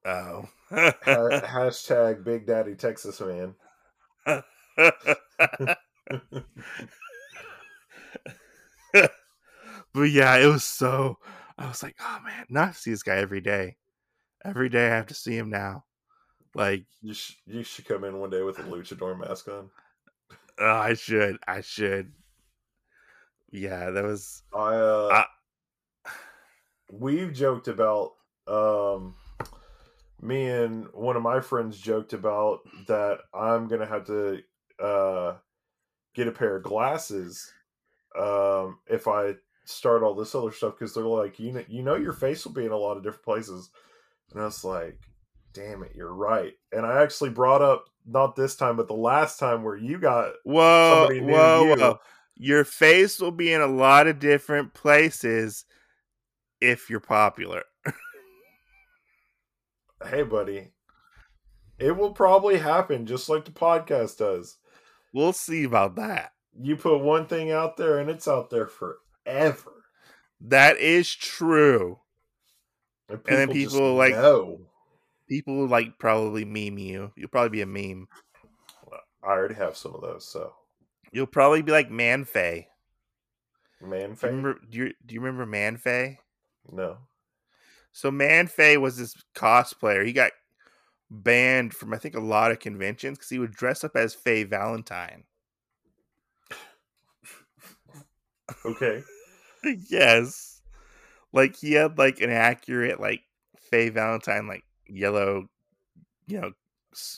[0.04, 0.50] Oh.
[0.70, 3.56] ha- hashtag Big Daddy Texas man
[4.78, 5.78] but
[10.10, 11.18] yeah, it was so.
[11.58, 13.78] I was like, oh man, not to see this guy every day.
[14.44, 15.86] Every day I have to see him now.
[16.56, 19.70] Like You sh- you should come in one day with a luchador mask on.
[20.60, 22.12] oh, I should, I should.
[23.52, 24.44] Yeah, that was.
[24.54, 25.26] I uh, I-
[26.92, 28.14] we've joked about
[28.48, 29.16] um
[30.22, 34.42] me and one of my friends joked about that I'm gonna have to
[34.82, 35.36] uh
[36.14, 37.52] get a pair of glasses
[38.20, 41.96] um if I start all this other stuff because they're like you know you know
[41.96, 43.70] your face will be in a lot of different places.
[44.32, 45.00] And I was like
[45.54, 46.54] damn it you're right.
[46.72, 50.34] And I actually brought up not this time but the last time where you got
[50.44, 51.76] Whoa, whoa, you.
[51.76, 52.00] Whoa!
[52.38, 55.66] Your face will be in a lot of different places
[56.60, 57.64] if you're popular.
[60.10, 60.72] hey buddy.
[61.80, 64.58] It will probably happen just like the podcast does
[65.14, 66.32] We'll see about that.
[66.60, 69.84] you put one thing out there and it's out there forever
[70.42, 72.00] That is true.
[73.10, 74.62] and, And then people, like- know.
[75.30, 77.12] People like probably meme you.
[77.16, 78.08] You'll probably be a meme.
[79.24, 80.54] i already have some of those so
[81.14, 82.68] You'll probably be like Man-Faye.
[83.82, 84.60] man Do you remember?
[84.70, 86.20] Do you, do you remember Man-Faye?
[86.72, 86.98] no
[87.94, 90.06] So Man-Faye was this cosplayer.
[90.06, 90.32] He got
[91.12, 94.44] banned from I think a lot of conventions because he would dress up as Faye
[94.46, 95.26] Valentine.
[98.66, 99.04] okay
[99.90, 100.62] yes,
[101.34, 103.22] like he had like an accurate like
[103.58, 105.48] Faye Valentine like yellow,
[106.28, 106.52] you know,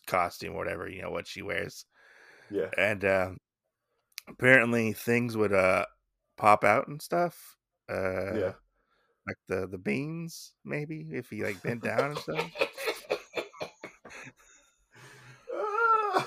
[0.08, 1.86] costume, whatever you know what she wears,
[2.52, 3.38] yeah and um
[4.28, 5.86] apparently things would uh
[6.38, 7.58] pop out and stuff.
[7.90, 8.54] Uh, yeah
[9.28, 12.73] like the the beans maybe if he like bent down and stuff.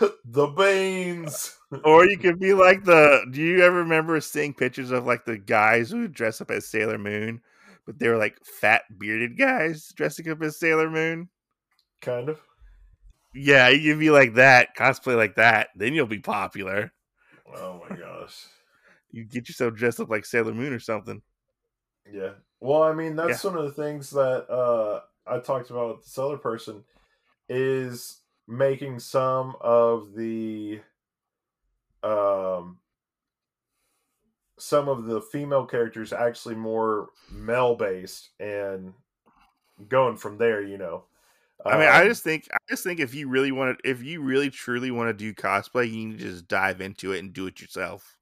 [0.25, 3.27] the beans Or you could be like the.
[3.33, 6.99] Do you ever remember seeing pictures of like the guys who dress up as Sailor
[6.99, 7.41] Moon,
[7.85, 11.29] but they were like fat bearded guys dressing up as Sailor Moon?
[12.01, 12.41] kind of
[13.35, 16.93] Yeah, you can be like that, cosplay like that, then you'll be popular.
[17.57, 18.47] oh my gosh
[19.11, 21.21] You get yourself dressed up like Sailor Moon or something.
[22.11, 22.33] Yeah.
[22.61, 26.17] Well, I mean, that's one of the things that uh, I talked about with this
[26.17, 26.85] other person
[27.49, 30.81] is making some of the
[32.03, 32.79] um
[34.59, 38.95] some of the female characters actually more male based and
[39.89, 41.05] going from there, you know.
[41.69, 44.03] I mean, I Um, just think, I just think if you really want to, if
[44.03, 47.33] you really truly want to do cosplay, you need to just dive into it and
[47.33, 48.19] do it yourself.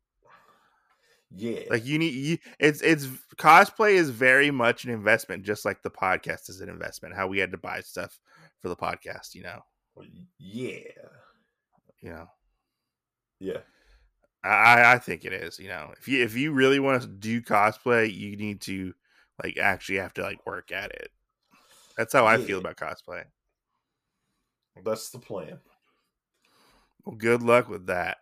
[1.30, 1.60] yeah.
[1.68, 3.06] Like you need, you, it's it's
[3.36, 7.14] cosplay is very much an investment, just like the podcast is an investment.
[7.14, 8.20] How we had to buy stuff
[8.60, 9.62] for the podcast, you know,
[10.38, 11.08] yeah.
[12.00, 12.28] you know.
[13.38, 13.60] Yeah.
[14.42, 15.58] I I- think it is.
[15.58, 18.94] You know, if you if you really want to do cosplay, you need to
[19.42, 21.10] like actually have to like work at it.
[21.96, 23.24] That's how I feel about cosplay.
[24.84, 25.60] That's the plan.
[27.04, 28.18] Well, good luck with that.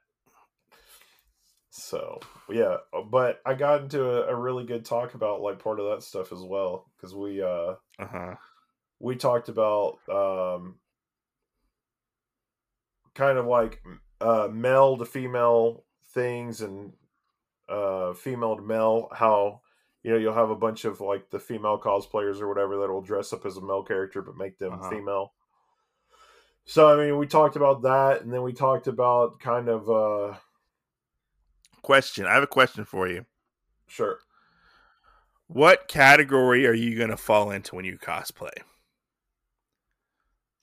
[1.70, 5.80] So yeah, uh, but I got into a, a really good talk about like part
[5.80, 8.36] of that stuff as well because we uh Uh huh.
[8.98, 10.76] we talked about um
[13.14, 13.82] kind of like
[14.20, 16.92] uh male to female things and
[17.68, 19.60] uh female to male how
[20.02, 23.02] you know you'll have a bunch of like the female cosplayers or whatever that will
[23.02, 24.90] dress up as a male character but make them Uh-huh.
[24.90, 25.32] female
[26.64, 30.36] so i mean we talked about that and then we talked about kind of uh
[31.82, 32.26] Question.
[32.26, 33.26] I have a question for you.
[33.88, 34.20] sure
[35.48, 38.52] What category are you gonna fall into when you cosplay?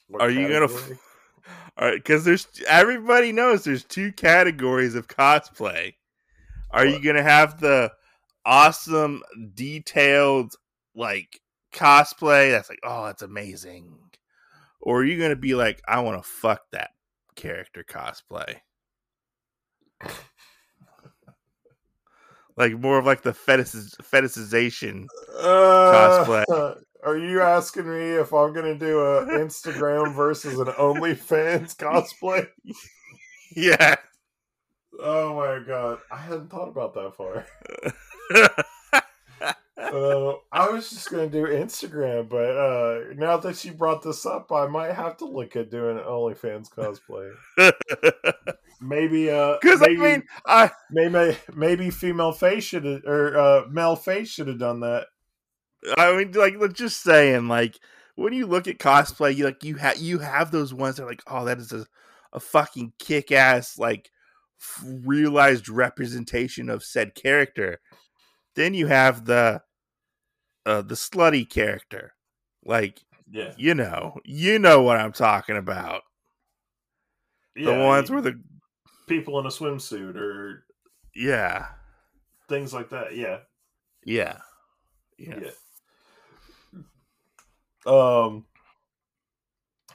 [0.08, 0.66] What Are you gonna?
[0.66, 1.00] F- category?
[1.78, 5.94] All right, because there's everybody knows there's two categories of cosplay.
[6.72, 7.92] Are you gonna have the
[8.46, 9.24] awesome,
[9.54, 10.56] detailed,
[10.96, 11.40] like
[11.74, 13.98] cosplay that's like, oh, that's amazing,
[14.82, 16.92] or are you gonna be like, I want to fuck that
[17.36, 18.58] character cosplay?
[22.58, 25.08] like more of like the fetishiz- fetishization.
[25.38, 26.76] Uh, Cosplay.
[27.04, 32.48] Are you asking me if I'm gonna do a Instagram versus an OnlyFans cosplay?
[33.56, 33.96] Yeah.
[35.02, 37.48] Oh my god, I hadn't thought about that far.
[39.80, 44.52] Uh, I was just gonna do Instagram, but uh, now that you brought this up,
[44.52, 47.32] I might have to look at doing an OnlyFans cosplay.
[48.82, 54.30] Maybe, uh, Because I mean, I maybe, maybe female face should or uh, male face
[54.30, 55.08] should have done that.
[55.98, 57.80] I mean, like, let's just saying, like,
[58.16, 61.10] when you look at cosplay, you like you have you have those ones that are
[61.10, 61.86] like, oh, that is a,
[62.34, 64.12] a fucking kick ass like
[64.60, 67.80] f- realized representation of said character.
[68.56, 69.62] Then you have the
[70.66, 72.14] uh, the slutty character.
[72.66, 73.00] Like
[73.32, 73.54] Yeah.
[73.58, 76.02] you know, you know what I'm talking about.
[77.56, 78.42] yeah the ones you- where the
[79.08, 80.66] people in a swimsuit or
[81.16, 81.68] yeah,
[82.50, 83.16] things like that.
[83.16, 83.40] Yeah.
[84.04, 84.40] yeah,
[85.18, 85.40] yeah.
[85.42, 85.50] Yeah.
[87.90, 88.46] Um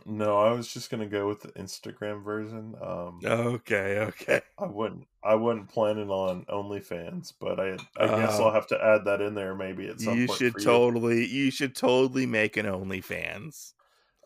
[0.07, 2.75] no, I was just gonna go with the Instagram version.
[2.83, 4.41] Um Okay, okay.
[4.59, 8.45] I wouldn't I wasn't planning on OnlyFans, but I I guess Oh.
[8.45, 10.39] I'll have to add that in there maybe at some You point.
[10.39, 10.65] should for you.
[10.65, 13.73] totally, you should totally make an OnlyFans.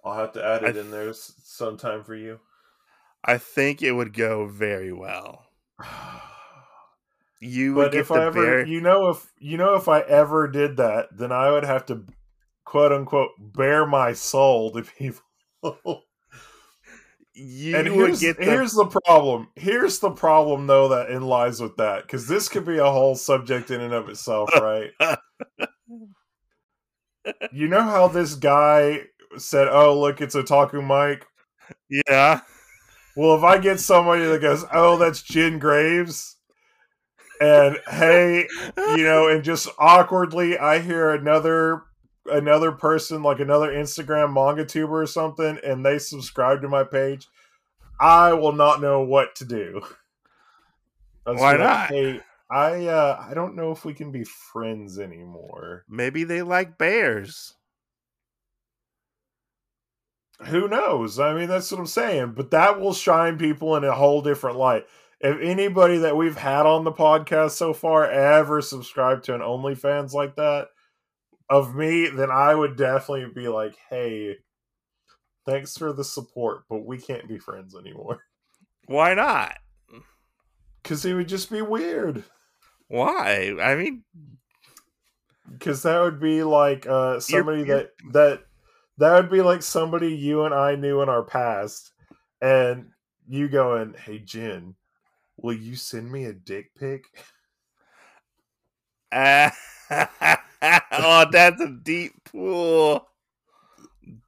[0.05, 2.41] I'll have to add it in there sometime for you.
[3.25, 5.47] I think it would go very well.
[7.41, 10.01] You would but get if the I ever, you know, if you know, if I
[10.01, 12.05] ever did that, then I would have to,
[12.69, 15.23] quote unquote, bare my soul to people.
[17.33, 19.49] you and here's, get the here's the problem.
[19.57, 23.16] Here's the problem, though, that in lies with that, because this could be a whole
[23.16, 24.91] subject in and of itself, right?
[27.53, 29.05] you know how this guy
[29.39, 31.27] said, "Oh, look, it's Otaku Mike."
[32.07, 32.43] yeah.
[33.16, 36.37] Well, if I get somebody that goes, "Oh, that's Jin Graves,"
[37.41, 38.47] and hey,
[38.77, 41.85] you know, and just awkwardly, I hear another
[42.31, 47.29] another person, like another Instagram manga tuber or something, and they subscribe to my page,
[48.01, 49.83] I will not know what to do.
[51.24, 51.89] Why like, not?
[51.89, 52.20] Hey,
[52.51, 55.85] I uh, I don't know if we can be friends anymore.
[55.89, 57.55] Maybe they like bears.
[60.47, 61.18] Who knows?
[61.18, 62.33] I mean, that's what I'm saying.
[62.37, 64.87] But that will shine people in a whole different light.
[65.20, 70.12] If anybody that we've had on the podcast so far ever subscribed to an OnlyFans
[70.12, 70.68] like that
[71.51, 74.36] of me, then I would definitely be like, hey,
[75.46, 78.22] thanks for the support, but we can't be friends anymore.
[78.86, 79.57] Why not?
[80.82, 82.24] Because it would just be weird.
[82.88, 83.55] Why?
[83.61, 84.05] I mean,
[85.51, 88.42] Because that would be like uh, somebody you're- that that
[88.99, 91.92] that would be like somebody you and I knew in our past,
[92.40, 92.90] and
[93.28, 94.74] you going, "Hey Jin,
[95.36, 97.05] will you send me a dick pic?"
[99.12, 99.51] uh,
[100.93, 103.07] oh, that's a deep pool.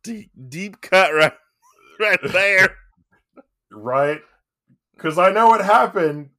[0.03, 1.33] Deep, deep cut right,
[1.99, 2.77] right there.
[3.71, 4.21] Right?
[4.95, 6.31] Because I know what happened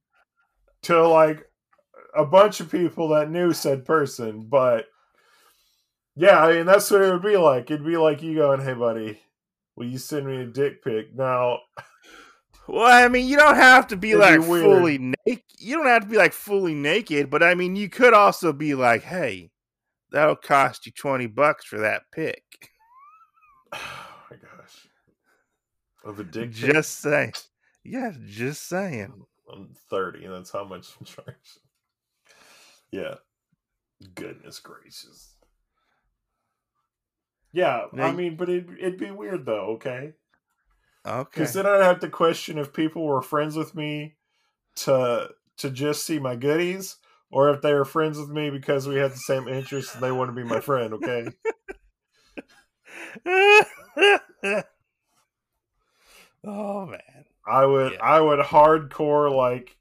[0.82, 1.46] to like
[2.14, 4.86] a bunch of people that knew said person, but
[6.14, 7.70] yeah, I mean that's what it would be like.
[7.70, 9.20] It'd be like you going, "Hey buddy,
[9.76, 11.60] will you send me a dick pic?" Now
[12.68, 15.42] Well, I mean, you don't have to be It'd like be fully naked.
[15.58, 18.74] You don't have to be like fully naked, but I mean, you could also be
[18.74, 19.50] like, "Hey,
[20.12, 22.42] that'll cost you twenty bucks for that pic."
[23.74, 24.86] Oh my gosh.
[26.04, 26.52] Of a dick?
[26.52, 27.34] Just saying.
[27.84, 29.12] Yeah, just saying.
[29.52, 31.34] I'm 30, and that's how much I'm charging.
[32.90, 33.16] Yeah.
[34.14, 35.34] Goodness gracious.
[37.52, 40.14] Yeah, Now I mean, but it, it'd be weird though, okay?
[41.06, 41.28] Okay.
[41.32, 44.14] Because then I'd have to question if people were friends with me
[44.76, 46.96] to to just see my goodies,
[47.30, 50.12] or if they were friends with me because we had the same interests and they
[50.12, 51.28] want to be my friend, okay?
[56.44, 57.00] oh man.
[57.46, 57.98] I would Yeah.
[58.02, 59.76] I would hardcore like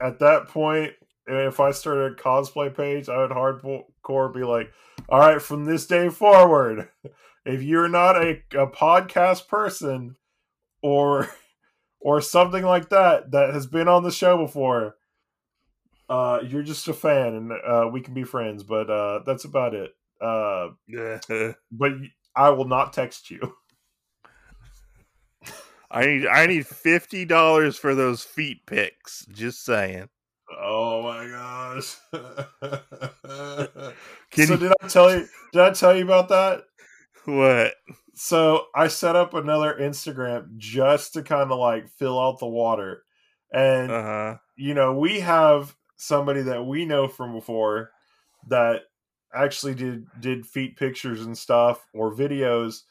[0.00, 0.94] at that point
[1.26, 4.72] if I started a cosplay page, I would hardcore be like,
[5.08, 6.88] all right, from this day forward,
[7.46, 10.16] if you're not a, a podcast person
[10.84, 11.28] or
[12.00, 14.96] or something like that that has been on the show before,
[16.10, 19.74] uh, you're just a fan and uh, we can be friends, but uh, that's about
[19.74, 19.92] it.
[20.20, 20.68] Uh,
[21.72, 21.92] but
[22.36, 23.40] I will not text you.
[25.90, 29.24] I need I need fifty dollars for those feet pics.
[29.32, 30.08] Just saying.
[30.60, 31.96] Oh my gosh.
[34.36, 36.64] So you- did I tell you did I tell you about that?
[37.24, 37.74] What?
[38.16, 43.04] So I set up another Instagram just to kind of like fill out the water.
[43.52, 44.38] And Uh huh.
[44.56, 47.90] you know, we have somebody that we know from before
[48.48, 48.82] that
[49.34, 52.82] actually did did feet pictures and stuff or videos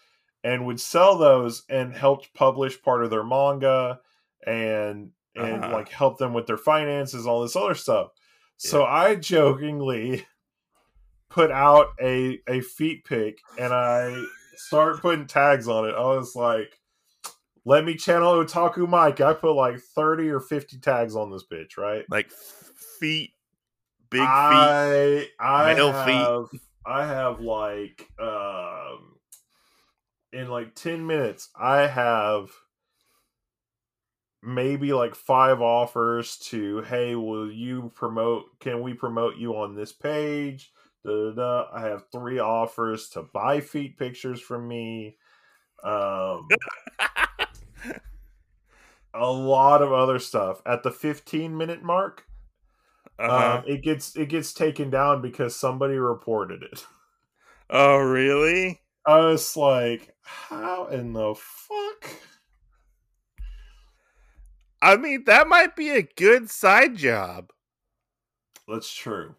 [0.43, 3.99] and would sell those and helped publish part of their manga
[4.45, 5.71] and and Uh-huh.
[5.71, 8.11] like help them with their finances all this other stuff
[8.57, 10.25] so i jokingly
[11.29, 16.35] put out a a feet pic and i start putting tags on it i was
[16.35, 16.79] like
[17.65, 21.77] let me channel otaku mike i put like 30 or 50 tags on this bitch
[21.77, 22.29] right Like
[22.99, 23.31] feet,
[24.09, 24.27] big feet.
[25.39, 26.59] I have feet.
[26.85, 29.17] I have like um
[30.31, 32.49] in like 10 minutes I have
[34.41, 39.93] maybe like five offers to hey will you promote can we promote you on this
[39.93, 40.71] page
[41.05, 41.67] Da, da, da.
[41.73, 45.17] I have three offers to buy feet pictures from me.
[45.83, 46.47] Um,
[49.13, 50.61] a lot of other stuff.
[50.65, 52.25] At the 15 minute mark,
[53.19, 53.57] Uh-huh.
[53.59, 56.85] um, it gets it gets taken down because somebody reported it.
[57.69, 58.81] oh, really?
[59.05, 62.09] I was like, how in the fuck?
[64.81, 67.51] I mean, that might be a good side job.
[68.67, 69.35] That's true.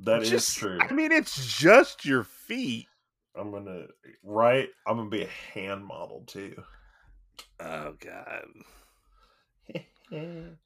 [0.00, 0.78] That is Just- true.
[0.80, 2.86] I mean, it's just your feet.
[3.34, 3.86] I'm gonna
[4.22, 4.68] right.
[4.86, 6.62] I'm gonna be a hand model too.
[7.60, 8.46] Oh God.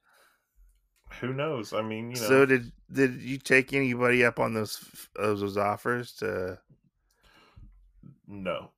[1.20, 1.72] Who knows?
[1.72, 2.28] I mean, you know.
[2.28, 4.83] So did did you take anybody up on those
[5.16, 6.59] those, those offers to?
[8.26, 8.70] no,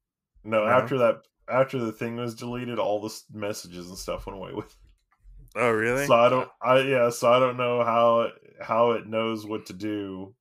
[0.42, 0.64] no.
[0.64, 0.66] No?
[0.66, 4.74] After that, after the thing was deleted, all the messages and stuff went away with.
[5.56, 6.06] Oh, really?
[6.06, 6.48] So I don't.
[6.60, 7.10] I yeah.
[7.10, 8.30] So I don't know how
[8.60, 10.34] how it knows what to do,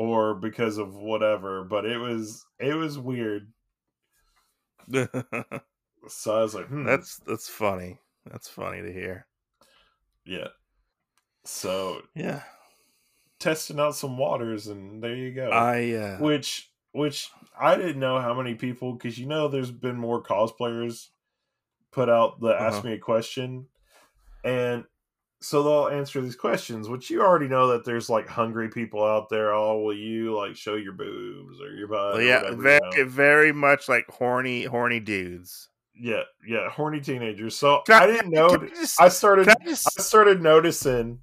[0.00, 1.62] or because of whatever.
[1.62, 3.52] But it was it was weird.
[6.08, 7.98] So I was like, hmm, that's that's funny.
[8.24, 9.26] That's funny to hear.
[10.24, 10.48] yeah.
[11.44, 12.42] So Yeah.
[13.38, 15.50] testing out some waters, and there you go.
[15.52, 19.96] I uh, which which I didn't know how many people because you know there's been
[19.96, 21.08] more cosplayers
[21.92, 22.88] put out the ask Uh-huh.
[22.88, 23.68] me a question,
[24.44, 24.84] and
[25.40, 29.28] so they'll answer these questions, which you already know that there's like hungry people out
[29.30, 29.52] there.
[29.54, 32.16] Oh, will you like show your boobs or your butt?
[32.18, 33.08] or yeah, whatever, you very know?
[33.10, 35.68] very much like horny horny dudes.
[35.94, 37.56] yeah, yeah, horny teenagers.
[37.56, 38.48] So Can I didn't know.
[38.48, 39.48] I just- I started.
[39.48, 41.20] I just- I started noticing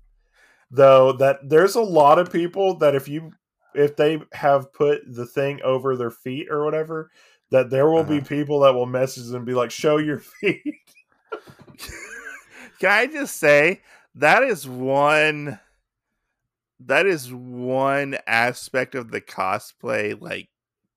[0.72, 3.32] though that there's a lot of people that if you
[3.76, 7.12] if they have put the thing over their feet or whatever,
[7.52, 8.26] that there will be Uh-huh.
[8.28, 10.64] people that will message and be like, "Show your feet."
[12.80, 13.82] Can I just say
[14.18, 15.60] that is one
[16.82, 20.50] that is one aspect of the cosplay like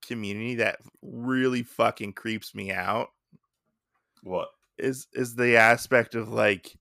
[0.02, 3.08] community that really fucking creeps me out
[4.22, 4.48] what?
[4.78, 6.76] is is the aspect of like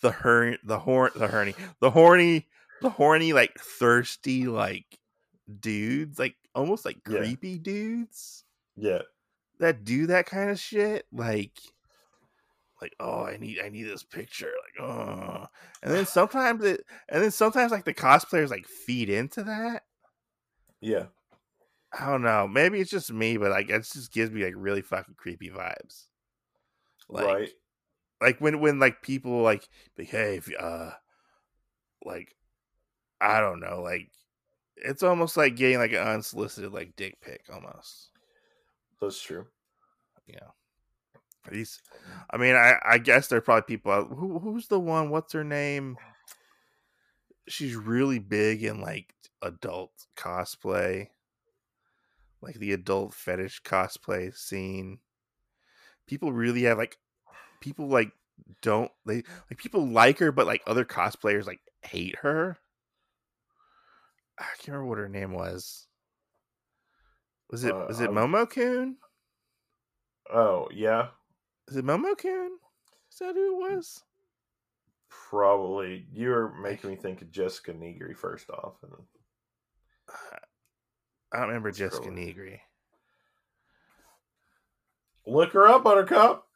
[0.00, 2.46] the her the horn the horny the horny
[2.80, 4.98] the horny like thirsty like
[5.60, 7.18] dudes like almost like Yeah.
[7.18, 8.44] creepy dudes
[8.76, 9.02] Yeah,
[9.58, 11.58] that do that kind of shit like
[12.84, 15.46] like oh i need i need this picture like oh.
[15.82, 19.82] And then sometimes it and then sometimes like the cosplayers like feed into that.
[20.80, 21.06] Yeah,
[21.98, 24.82] i don't know maybe it's just me but like it just gives me like really
[24.82, 26.04] fucking creepy vibes.
[27.08, 27.50] Like right.
[28.20, 29.68] like when when like people like
[29.98, 30.90] like hey if, uh
[32.04, 32.34] like
[33.20, 34.10] i don't know like
[34.76, 38.10] it's almost like getting like an unsolicited like dick pic almost.
[39.00, 39.46] That's true.
[40.26, 40.36] you
[41.50, 41.80] these
[42.30, 45.10] i mean i i guess there are probably people out who who's the one?
[45.10, 45.96] What's her name?
[47.48, 51.08] She's really big in like adult cosplay.
[52.40, 54.98] Like the adult fetish cosplay scene.
[56.06, 56.96] People really have like
[57.60, 58.12] people like
[58.62, 59.16] don't they
[59.50, 62.56] like people like her but like other cosplayers like hate her.
[64.38, 65.86] I can't remember what her name was.
[67.50, 68.94] Was it Uh, was it I'm- momokun
[70.32, 71.08] Oh yeah,
[71.68, 72.48] is it momokun
[73.12, 74.02] is that who it was?
[75.08, 76.06] Probably.
[76.12, 78.92] You're making me think of Jessica Nigri first off, and
[81.32, 82.60] i remember It's jessica probably- Nigri.
[85.26, 86.46] Look her up, Buttercup.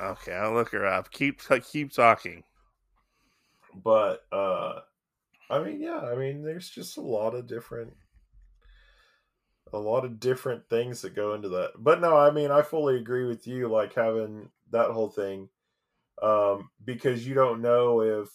[0.00, 1.10] okay i'll look her up.
[1.10, 1.40] Keep
[1.70, 2.44] keep talking.
[3.82, 4.80] But uh
[5.50, 7.92] i mean yeah i mean there's just a lot of different
[9.72, 11.72] a lot of different things that go into that.
[11.78, 15.48] But no i mean i fully agree with you like having that whole thing
[16.22, 18.28] um because you don't know if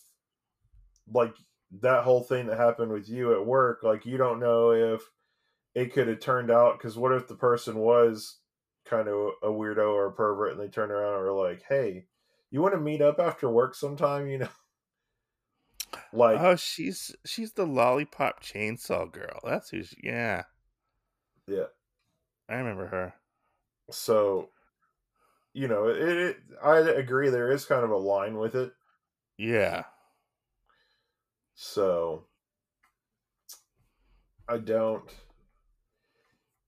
[1.12, 1.34] like
[1.82, 5.02] that whole thing that happened with you at work like you don't know if
[5.76, 8.38] it could have turned out because what if the person was
[8.86, 12.06] kind of a weirdo or a pervert and they turn around and are like hey
[12.50, 14.28] you want to meet up after work sometime?
[14.28, 14.50] You know?
[16.14, 19.40] Like oh she's she's the lollipop chainsaw girl.
[19.44, 20.44] That's who she, yeah
[21.48, 21.66] yeah.
[22.50, 23.14] I remember her.
[23.90, 24.50] So
[25.54, 28.72] you know it, it i agree there is kind of a line with it.
[29.38, 29.86] Yeah.
[31.56, 32.26] So
[34.48, 35.04] i don't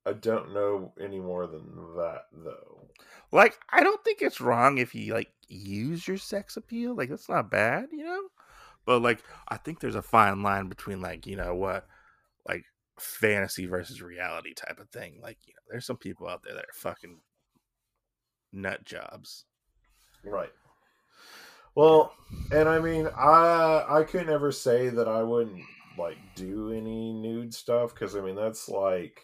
[0.05, 1.65] i don't know any more than
[1.97, 2.88] that though.
[3.32, 7.30] Like i don't think it's wrong if you like use your sex appeal like that's
[7.30, 8.23] not bad you know?
[8.86, 11.88] But like i think there's a fine line between like you know what
[13.00, 16.66] fantasy versus reality type of thing like you know there's some people out there that
[16.66, 17.20] are fucking
[18.52, 19.45] nut jobs.
[20.24, 20.52] Right.
[21.76, 22.14] Well
[22.52, 25.64] and i mean i i could never say that i wouldn't
[26.00, 29.22] like do any nude stuff because I mean that's like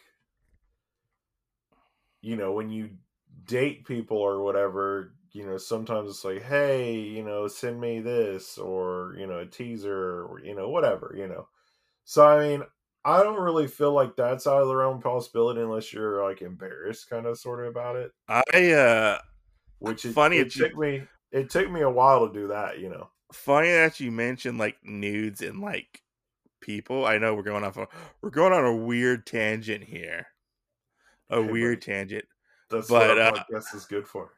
[2.22, 2.92] you know when you
[3.46, 8.58] date people or whatever you know sometimes it's like hey you know send me this
[8.58, 11.48] or you know a teaser or you know whatever you know.
[12.04, 12.64] So I mean
[13.06, 16.42] I don't really feel like that's out of the realm of possibility unless you're like
[16.42, 19.20] embarrassed kind of sort of about it I uh
[19.80, 22.48] which is Funny it that you- took me it took me a while to do
[22.48, 26.02] that you know funny that you mentioned like nudes and like
[26.62, 27.06] people.
[27.06, 27.88] I know we're going off a
[28.22, 30.26] we're going on a weird tangent here.
[31.30, 31.92] A weird buddy.
[31.94, 32.26] tangent.
[32.70, 34.32] that's But, what uh, is good for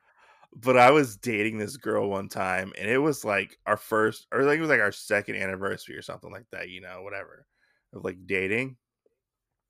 [0.55, 4.43] But I was dating this girl one time and it was like our first or
[4.43, 7.45] like it was like our second anniversary or something like that, you know, whatever.
[7.93, 8.77] Of like dating.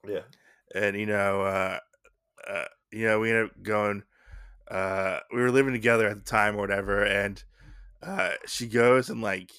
[0.07, 0.22] yeah
[0.74, 1.80] and you know, uh,
[2.47, 4.03] uh, you know, we ended up going.
[4.70, 7.43] Uh, we were living together at the time or whatever, and
[8.03, 9.51] uh, she goes and like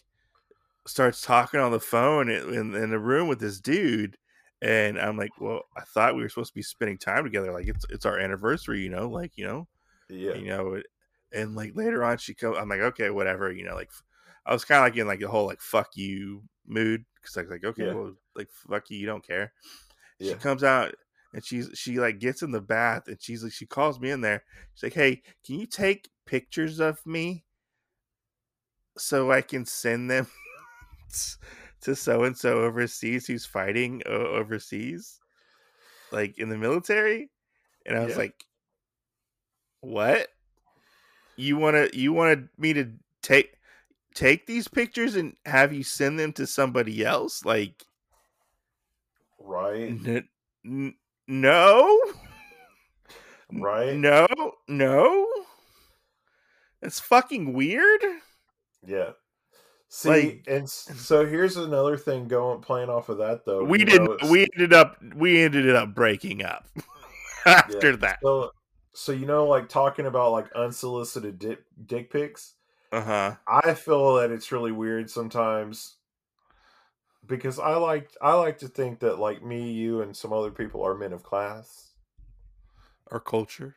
[0.87, 4.19] starts talking on the phone in, in, in the room with this dude,
[4.61, 7.53] and I'm like, well, I thought we were supposed to be spending time together.
[7.53, 9.69] Like it's it's our anniversary, you know, like you know,
[10.09, 10.83] yeah you know,
[11.33, 12.57] and like later on she comes.
[12.59, 13.91] I'm like, okay, whatever, you know, like
[14.49, 17.43] I was kind of like in like the whole like fuck you mood because I
[17.43, 17.93] was like, okay, Yeah.
[17.93, 19.55] well, like fuck you, you don't care.
[20.21, 20.95] She comes out
[21.33, 24.21] and she's she like gets in the bath and she's like she calls me in
[24.23, 24.45] there.
[24.75, 27.47] She's like hey can you take pictures of me
[28.97, 30.27] so i can send them
[31.81, 35.21] to so and so overseas who's fighting o- overseas
[36.13, 37.31] like in the military?
[37.87, 38.19] And i was Yeah.
[38.19, 38.45] like
[39.81, 40.29] what?
[41.37, 42.93] You want to you wanted me to
[43.23, 43.58] take
[44.15, 47.85] take these pictures and have you send them to somebody else like
[49.39, 50.29] right N-
[50.65, 50.95] n-
[51.27, 52.01] no,
[53.53, 54.27] right no,
[54.67, 55.27] no.
[56.81, 58.01] It's fucking weird.
[58.87, 59.11] Yeah.
[59.89, 63.65] See, Like- and so here's another thing going playing off of that though.
[63.65, 64.23] we didn't.
[64.23, 64.97] know, we ended up.
[65.15, 66.69] We ended up breaking up
[67.47, 68.19] after that.
[68.23, 68.53] So,
[68.95, 72.55] so you know, like talking about like unsolicited dick, dick pics.
[72.93, 73.37] Uh huh.
[73.49, 75.97] I feel that it's really weird sometimes
[77.27, 80.83] because I like I like to think that like me, you, and some other people
[80.83, 81.93] are men of class.
[83.11, 83.77] Our culture,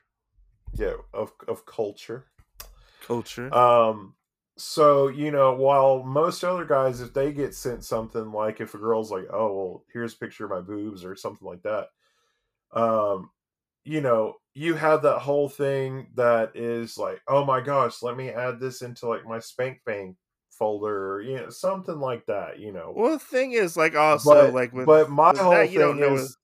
[0.73, 2.27] Yeah, of of culture.
[3.01, 3.51] culture.
[3.51, 4.15] Um,
[4.57, 8.77] so you know, while most other guys, if they get sent something like if a
[8.77, 11.89] girl's like, "Oh, well, here's a picture of my boobs" or something like that,
[12.73, 13.31] um,
[13.85, 18.29] you know, you have that whole thing that is like, "Oh my gosh, let me
[18.29, 20.17] add this into like my spank bank
[20.49, 22.59] folder," or you know, something like that.
[22.59, 25.69] You know, well, the thing is, like, also, but like, with, but my whole that,
[25.69, 26.15] thing know.
[26.15, 26.37] is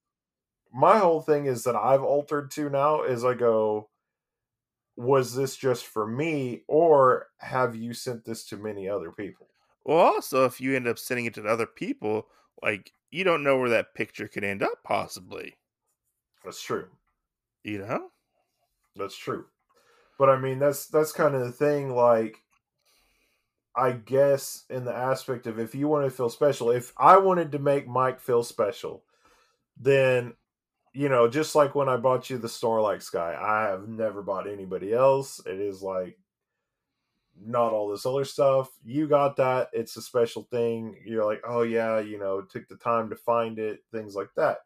[0.71, 3.89] my whole thing is that I've altered to now is I go,
[4.95, 9.47] was this just for me, or have you sent this to many other people?
[9.83, 12.27] Well, also, if you end up sending it to other people,
[12.61, 15.55] like, you don't know where that picture could end up, possibly.
[16.43, 16.87] That's true.
[17.67, 18.07] You know.
[18.95, 19.45] That's true.
[20.17, 21.93] But I mean, that's that's kind of the thing.
[21.93, 22.37] Like,
[23.75, 27.51] I guess in the aspect of if you want to feel special, if I wanted
[27.51, 29.03] to make Mike feel special,
[29.77, 30.33] then
[30.93, 34.49] you know, just like when I bought you the Snorlax Sky, I have never bought
[34.49, 35.41] anybody else.
[35.45, 36.17] It is like
[37.37, 38.69] not all this other stuff.
[38.85, 39.67] You got that.
[39.73, 40.95] It's a special thing.
[41.05, 44.59] You're like, oh yeah, you know, took the time to find it, things like that.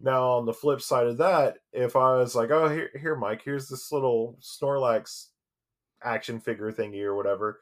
[0.00, 3.42] Now on the flip side of that, if I was like, oh here here, Mike,
[3.44, 5.26] here's this little Snorlax
[6.02, 7.60] action figure thingy or whatever.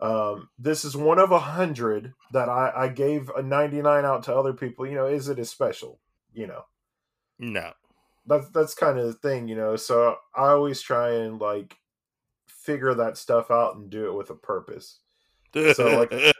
[0.00, 4.34] Um, this is one of a hundred that I, I gave a 99 out to
[4.34, 4.86] other people.
[4.86, 5.98] You know, is it as special?
[6.32, 6.64] You know,
[7.38, 7.72] No.
[8.26, 9.76] that's that's kind of the thing, you know.
[9.76, 11.76] So I always try and like
[12.46, 14.98] figure that stuff out and do it with a purpose.
[15.54, 16.12] So, like,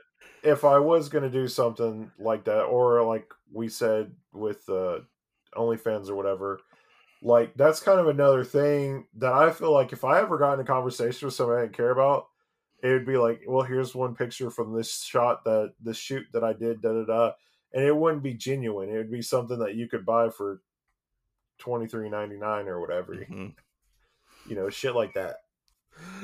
[0.45, 5.01] If I was gonna do something like that, or like we said with uh,
[5.59, 6.61] OnlyFans or whatever,
[7.23, 10.61] like that's kind of another thing that I feel like if I ever got in
[10.61, 12.29] a conversation with somebody I didn't care about,
[12.83, 16.45] it would be like, well, here's one picture from this shot that the shoot that
[16.45, 17.33] I did, da da da,
[17.73, 18.89] and it wouldn't be genuine.
[18.89, 20.63] It would be something that you could buy for
[21.59, 23.55] twenty three ninety nine or whatever, Mhm.
[24.47, 25.39] you know, shit like that.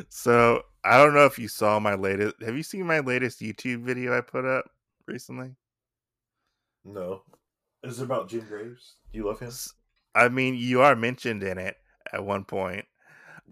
[0.08, 2.40] So I don't know if you saw my latest.
[2.42, 4.70] Have you seen my latest YouTube video I put up
[5.06, 5.56] recently?
[6.84, 7.22] No,
[7.84, 8.96] is it about Jin Graves?
[9.12, 9.52] Do you love him?
[10.14, 11.76] I mean, you are mentioned in it
[12.12, 12.86] at one point.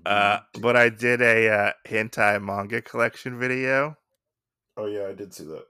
[0.05, 3.97] Uh, but I did a uh, hentai manga collection video.
[4.76, 5.64] oh yeah, I did see that.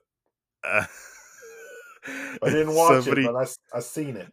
[0.65, 0.87] Uh,
[2.43, 3.47] I didn't watch somebody, it, but I
[3.77, 4.33] I seen it.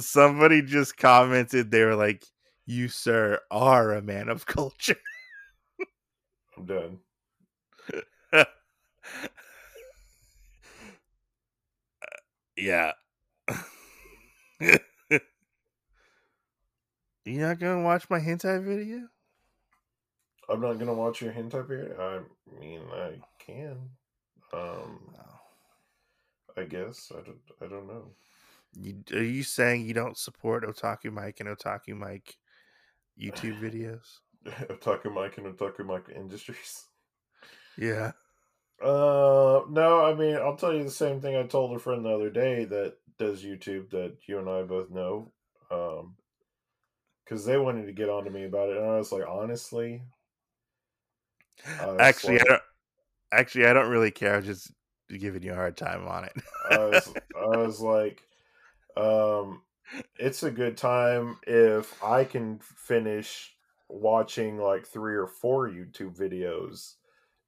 [0.00, 1.70] somebody just commented.
[1.70, 2.24] They were like,
[2.66, 4.96] "You sir are a man of culture."
[6.56, 6.98] I'm done.
[12.56, 12.92] Yeah.
[14.60, 15.20] you
[17.26, 19.08] not gonna watch my hentai video?
[20.48, 21.96] I'm not gonna watch your hentai video.
[21.98, 23.90] I mean, I can.
[24.52, 25.14] Um,
[26.56, 27.38] I guess I don't.
[27.60, 28.12] I don't know.
[28.78, 32.36] You, are you saying you don't support Otaku Mike and Otaku Mike
[33.20, 34.20] YouTube videos?
[34.46, 36.86] Otaku Mike and Otaku Mike Industries.
[37.76, 38.12] Yeah.
[38.82, 40.04] Uh, no.
[40.04, 42.64] I mean, I'll tell you the same thing I told a friend the other day
[42.66, 45.32] that does YouTube that you and I both know.
[45.70, 46.16] Um,
[47.24, 50.02] because they wanted to get on to me about it, and I was like, honestly,
[51.98, 52.62] actually, like, I don't.
[53.32, 54.36] Actually, I don't really care.
[54.36, 54.72] I'm just
[55.08, 56.32] giving you a hard time on it.
[56.70, 58.22] I was, I was like,
[58.96, 59.62] um,
[60.18, 63.52] it's a good time if I can finish
[63.88, 66.94] watching like three or four YouTube videos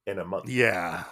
[0.05, 0.49] in a month.
[0.49, 1.05] Yeah.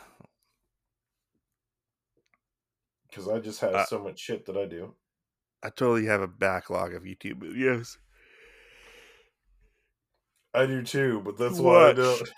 [3.18, 4.94] Because I just have uh, so much shit that I do.
[5.64, 7.98] I totally have a backlog of YouTube videos.
[10.54, 12.30] I do too, but that's why I don't.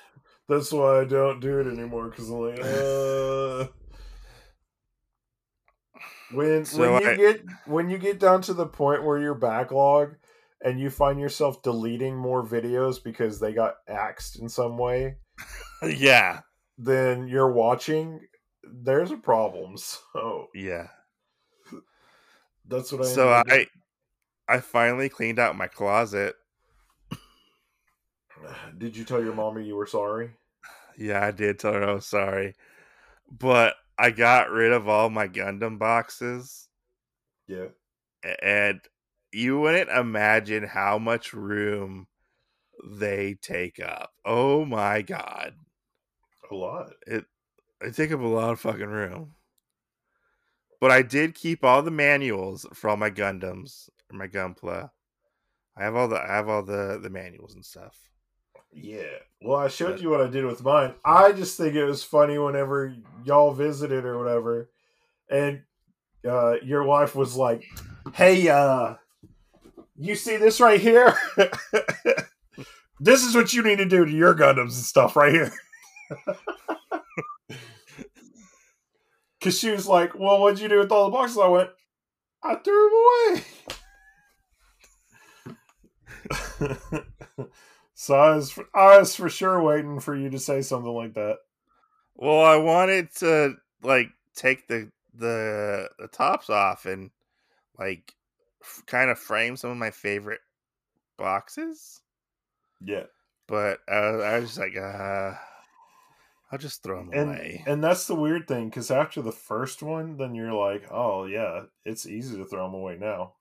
[0.48, 3.68] That's why I don't do it anymore because I'm like, uh.
[6.32, 9.36] When so when you I, get when you get down to the point where you're
[9.36, 10.16] backlog
[10.64, 15.18] and you find yourself deleting more videos because they got axed in some way,
[15.84, 16.42] yeah,
[16.78, 18.22] then you're watching.
[18.64, 19.76] There's a problem.
[20.14, 20.88] So yeah,
[22.68, 23.06] that's what I.
[23.06, 23.68] So I,
[24.48, 26.36] I finally cleaned out my closet.
[28.78, 30.32] Did you tell your mommy you were sorry?
[30.98, 32.56] Yeah, I did tell her I was sorry,
[33.32, 36.68] but I got rid of all my Gundam boxes.
[37.48, 37.68] Yeah.
[38.42, 38.82] And
[39.32, 42.08] you wouldn't imagine how much room
[42.84, 44.12] they take up.
[44.26, 45.54] Oh my god.
[46.52, 46.92] A lot.
[47.08, 47.26] It
[47.82, 49.36] they take up a lot of fucking room.
[50.82, 54.90] But I did keep all the manuals for all my Gundams, or my Gunpla.
[55.78, 57.98] I have all the I have all the the manuals and stuff.
[58.72, 59.18] Yeah.
[59.42, 60.94] Well, I showed but, you what I did with mine.
[61.04, 64.70] I just think it was funny whenever y'all visited or whatever,
[65.30, 65.62] and
[66.28, 67.66] uh, your wife was like,
[68.14, 68.96] "Hey, uh,
[69.98, 71.14] you see this right here?
[73.00, 75.54] this is what you need to do to your Gundams and stuff right here."
[79.40, 81.70] Because she was like, "Well, what'd you do with all the boxes?" I went,
[82.44, 83.44] "I threw them
[86.92, 87.06] away."
[88.02, 91.40] So I was, I was for sure waiting for you to say something like that.
[92.16, 97.12] Well, I wanted to like take the the the tops off and
[97.78, 98.16] like
[98.64, 100.40] f- kind of frame some of my favorite
[101.18, 102.00] boxes.
[102.80, 103.08] Yeah,
[103.48, 105.34] but uh, I was just like, uh,
[106.52, 107.64] I'll just throw them and, away.
[107.68, 111.64] And that's the weird thing because after the first one, then you're like, oh yeah,
[111.86, 113.34] it's easy to throw them away now.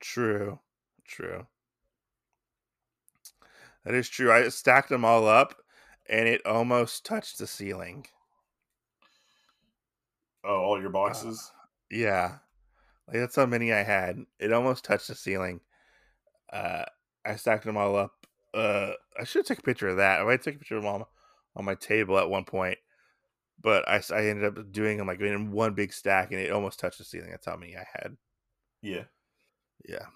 [0.00, 0.58] True,
[1.04, 1.46] true.
[3.84, 4.32] That is true.
[4.32, 5.54] I stacked them all up
[6.08, 8.06] and it almost touched the ceiling.
[10.44, 11.52] Oh, all your uh, boxes?
[11.54, 12.38] Uh, yeah.
[13.06, 14.18] Like that's how many I had.
[14.40, 15.60] It almost touched the ceiling.
[16.52, 16.84] Uh
[17.24, 18.26] I stacked them all up.
[18.52, 20.20] Uh I should take a picture of that.
[20.20, 21.04] I might take a picture of them on,
[21.56, 22.78] on my table at one point.
[23.60, 26.78] But I, I ended up doing them like in one big stack and it almost
[26.78, 27.30] touched the ceiling.
[27.30, 28.16] That's how many I had.
[28.82, 29.04] Yeah.
[29.88, 30.06] Yeah.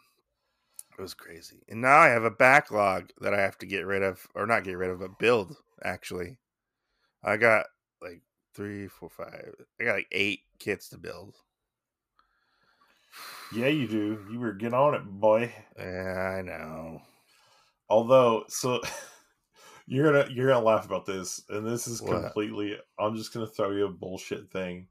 [0.98, 1.62] It was crazy.
[1.68, 4.64] And now I have a backlog that I have to get rid of, or not
[4.64, 6.36] get rid of, but build, actually.
[7.24, 7.66] I got
[8.02, 8.20] like
[8.54, 9.54] three, four, five.
[9.80, 11.36] I got like eight kits to build.
[13.54, 14.24] Yeah, you do.
[14.30, 15.52] You were get on it, boy.
[15.78, 17.02] Yeah, I know.
[17.88, 18.80] Although, so
[19.90, 22.22] you're gonna you're gonna laugh about this, and this is what?
[22.22, 22.78] completely.
[22.96, 24.86] I'm just gonna throw you a bullshit thing,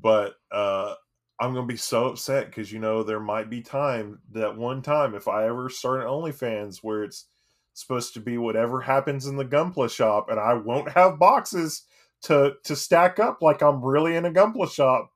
[0.00, 0.94] but uh
[1.38, 5.14] I'm gonna be so upset because you know there might be time that one time
[5.14, 7.26] if I ever start an OnlyFans where it's
[7.74, 11.84] supposed to be whatever happens in the Gunpla shop, and I won't have boxes
[12.22, 15.12] to to stack up like I'm really in a Gunpla shop.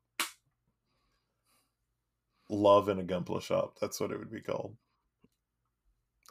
[2.49, 3.79] Love in a Gunpla shop.
[3.81, 4.77] That's what it would be called.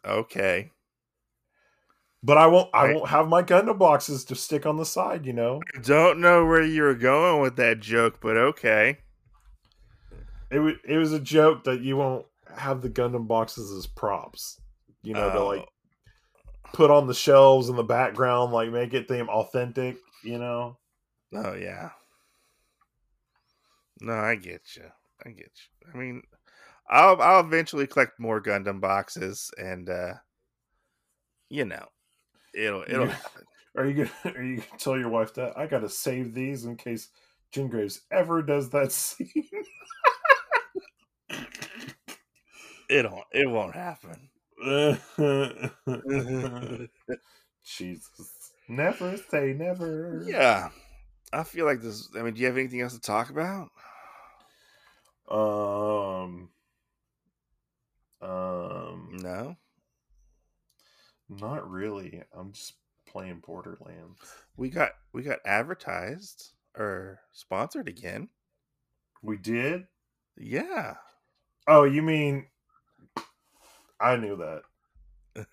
[0.06, 0.72] Okay.
[2.24, 2.70] But I won't.
[2.74, 5.26] I, I won't have my Gundam boxes to stick on the side.
[5.26, 5.62] You know.
[5.84, 8.98] Don't know where you were going with that joke, but okay.
[10.50, 14.60] It was it was a joke that you won't have the Gundam boxes as props.
[15.04, 15.34] You know, oh.
[15.34, 16.70] to like oh.
[16.74, 19.98] put on the shelves in the background, like make it them authentic.
[20.24, 20.78] You know.
[21.34, 21.92] Oh yeah.
[24.02, 24.86] No, I get you.
[25.26, 25.92] I get you.
[25.94, 26.24] I mean,
[26.90, 30.14] I'll I'll eventually collect more Gundam boxes, and uh
[31.50, 31.88] you know,
[32.54, 33.12] it'll it'll.
[33.76, 36.66] Are you gonna Are you gonna tell your wife that I got to save these
[36.66, 37.10] in case
[37.52, 39.30] Jin Graves ever does that scene?
[42.90, 43.24] It don't.
[43.32, 44.30] It won't happen.
[47.66, 48.52] Jesus.
[48.70, 50.24] Never say never.
[50.26, 50.70] yeah,
[51.32, 52.10] I feel like this.
[52.18, 53.70] I mean, do you have anything else to talk about?
[55.30, 56.50] Um.
[58.22, 59.18] Um.
[59.22, 59.56] No.
[61.30, 62.24] Not really.
[62.34, 62.74] I'm just
[63.06, 64.20] playing Borderlands.
[64.56, 68.30] We got we got advertised or sponsored again.
[69.22, 69.88] We did.
[70.38, 70.96] Yeah.
[71.68, 72.48] Oh, you mean?
[74.00, 75.46] I knew that.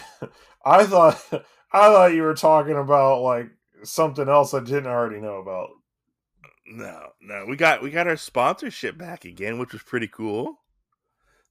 [0.64, 1.20] I thought
[1.72, 3.50] I thought you were talking about like
[3.82, 5.70] something else I didn't already know about.
[6.66, 7.44] No, no.
[7.48, 10.60] We got we got our sponsorship back again, which was pretty cool.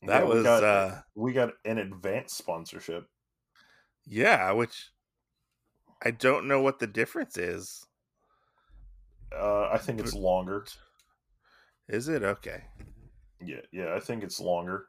[0.04, 3.08] That Yeah, we was got, uh we got an advanced sponsorship.
[4.06, 4.90] Yeah, which
[6.04, 7.86] I don't know what the difference is.
[9.34, 10.66] Uh, I think it's longer.
[11.88, 12.64] Is it okay?
[13.44, 14.86] Yeah, yeah, I think it's longer.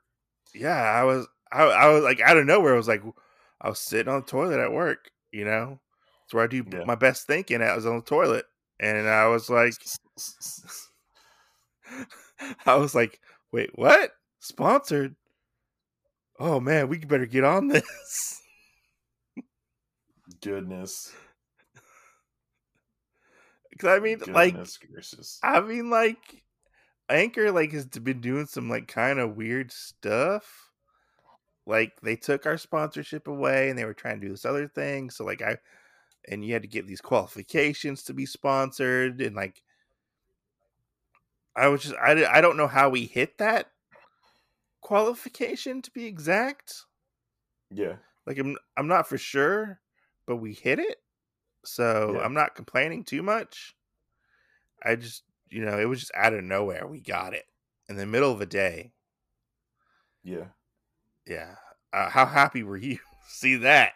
[0.55, 2.75] Yeah, I was I, I was like out of nowhere.
[2.75, 3.03] I was like
[3.61, 5.81] I was sitting on the toilet at work, you know.
[6.25, 6.85] It's where I do Yeah.
[6.85, 7.63] my best thinking.
[7.63, 8.47] I was on the toilet,
[8.81, 9.75] and I was like,
[12.67, 13.21] I was like,
[13.53, 14.13] wait, what?
[14.41, 15.15] Sponsored?
[16.39, 18.42] Oh man, we better get on this.
[20.43, 21.15] Goodness,
[23.71, 25.41] Because I mean, like, gracious.
[25.43, 26.45] I mean, like,
[27.09, 30.71] Anchor like has been doing some like kind of weird stuff.
[31.67, 35.11] Like they took our sponsorship away, and they were trying to do this other thing.
[35.11, 35.59] So like I,
[36.29, 39.63] and you had to get these qualifications to be sponsored, and like,
[41.57, 43.73] I was just I I don't know how we hit that
[44.81, 46.85] qualification to be exact.
[47.71, 49.82] Yeah, Like I'm I'm not for sure,
[50.27, 50.99] but we hit it.
[51.65, 52.21] So Yeah.
[52.25, 53.75] I'm not complaining too much.
[54.83, 56.87] I just you know, it was just out of nowhere.
[56.87, 57.45] We got it
[57.89, 58.93] in the middle of a day.
[60.25, 60.47] yeah.
[61.27, 61.55] Yeah.
[61.93, 62.99] Uh, how happy were you?
[63.29, 63.93] See that?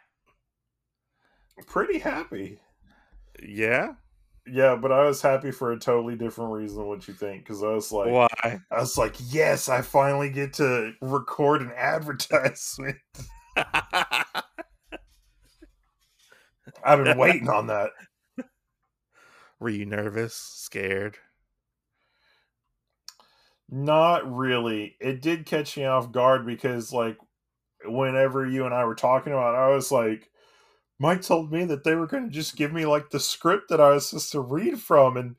[1.66, 2.60] Pretty happy.
[3.42, 3.94] Yeah.
[4.46, 7.42] Yeah, but I was happy for a totally different reason than what you think.
[7.42, 8.60] Because I was like, Why?
[8.70, 12.98] I was like, yes, I finally get to record an advertisement.
[16.86, 17.90] I've been waiting on that.
[19.58, 20.34] were you nervous?
[20.34, 21.16] Scared?
[23.68, 24.96] Not really.
[25.00, 27.18] It did catch me off guard because, like,
[27.84, 30.30] whenever you and I were talking about, it, I was like,
[30.98, 33.80] Mike told me that they were going to just give me like the script that
[33.80, 35.36] I was supposed to read from, and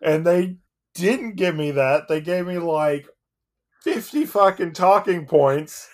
[0.00, 0.58] and they
[0.94, 2.08] didn't give me that.
[2.08, 3.08] They gave me like
[3.82, 5.88] fifty fucking talking points,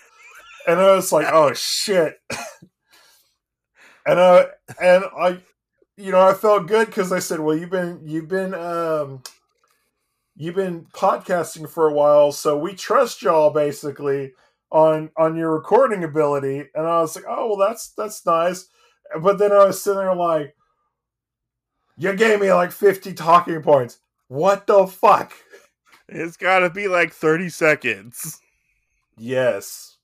[0.67, 2.17] and I was like, oh shit.
[4.05, 4.45] and I
[4.81, 5.39] and I,
[5.97, 9.23] you know, I felt good because I said, well, you've been you've been um
[10.35, 14.33] you've been podcasting for a while, so we trust y'all basically
[14.71, 16.65] on on your recording ability.
[16.73, 18.67] And I was like, oh well, that's that's nice.
[19.21, 20.55] But then I was sitting there like,
[21.97, 23.99] you gave me like fifty talking points.
[24.27, 25.33] What the fuck?
[26.11, 28.39] It's got to be like 30 seconds.
[29.17, 29.97] Yes.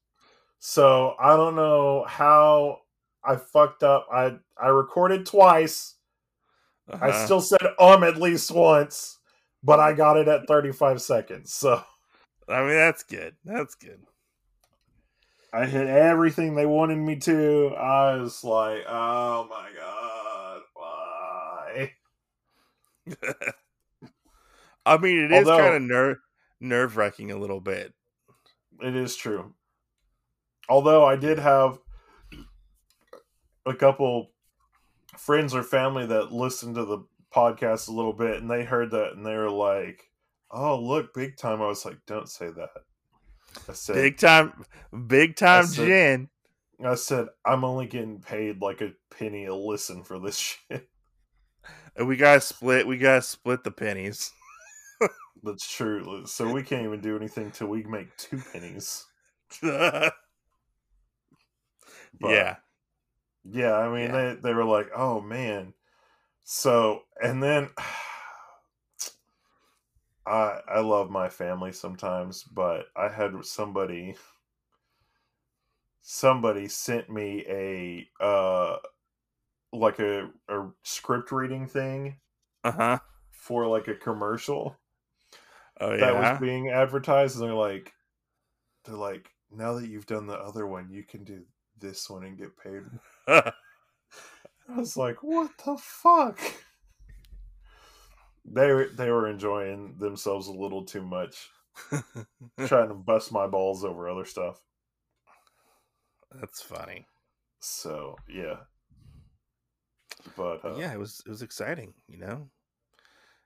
[0.59, 2.81] So I don't know how
[3.27, 4.07] I fucked up.
[4.11, 5.95] I I recorded twice.
[6.89, 7.25] I Uh-huh.
[7.25, 9.17] still said um at least once,
[9.63, 11.53] but I got it at 35 seconds.
[11.53, 11.81] So
[12.47, 13.35] I mean, that's good.
[13.43, 14.01] That's good.
[15.51, 17.73] I hit everything they wanted me to.
[17.77, 21.93] I was like, oh my god, why?
[24.85, 26.19] I mean, it is Although- kind of ner-
[26.59, 27.93] nerve wracking a little bit.
[28.81, 29.53] It is true.
[30.69, 31.79] Although I did have
[33.65, 34.31] a couple
[35.17, 36.99] friends or family that listened to the
[37.33, 40.09] podcast a little bit and they heard that and they were like,
[40.51, 41.61] oh, look, big time.
[41.61, 42.69] I was like, don't say that.
[43.69, 44.65] I said, Big time,
[45.07, 45.71] big time it.
[45.71, 46.29] Jin.
[46.83, 50.37] I said, I'm only getting paid like a penny a listen for this
[50.69, 50.89] shit.
[51.95, 52.85] And we gotta split.
[52.85, 54.31] We gotta split the pennies.
[55.43, 56.25] That's true.
[56.25, 59.05] So we can't even do anything till we make two pennies.
[59.63, 60.09] yeah.
[63.45, 64.11] Yeah, I mean Yeah.
[64.11, 65.73] they they were like, "Oh man."
[66.43, 67.71] So, and then
[70.27, 74.15] I I love my family sometimes, but I had somebody
[76.01, 78.77] somebody sent me a uh
[79.73, 82.19] like a a script reading thing
[82.63, 82.99] Uh huh.
[83.29, 84.79] for like a commercial
[85.79, 85.99] Oh yeah?
[85.99, 87.93] that was being advertised and they're like
[88.85, 91.45] they're like now that you've done the other one, you can do
[91.79, 92.83] this one and get paid
[94.67, 96.39] I was like, "What the fuck?"
[98.43, 101.49] They were they were enjoying themselves a little too much.
[102.67, 104.61] trying to bust my balls over other stuff.
[106.31, 107.05] That's funny.
[107.59, 108.57] So yeah,
[110.35, 111.93] but uh, yeah, it was it was exciting.
[112.07, 112.49] You know,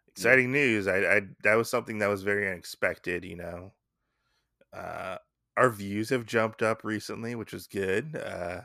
[0.08, 0.88] exciting news.
[0.88, 3.24] I, I that was something that was very unexpected.
[3.24, 3.74] You know,
[4.74, 5.18] uh,
[5.60, 8.16] our views have jumped up recently, which is good.
[8.16, 8.62] Uh,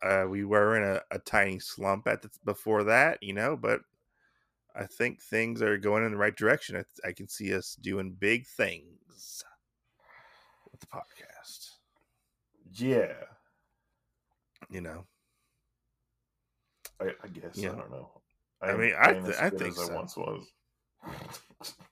[0.00, 3.80] uh, we were in a, a tiny slump at the, before that, you know, but
[4.76, 6.76] I think things are going in the right direction.
[6.76, 9.42] I, I can see us doing big things
[10.70, 11.70] with the podcast.
[12.74, 13.12] yeah,
[14.70, 15.04] You know,
[17.00, 17.72] I, I guess Yeah.
[17.72, 18.10] I don't know.
[18.62, 19.92] I ain't- mean, I th- I think as so.
[19.92, 20.46] I once was.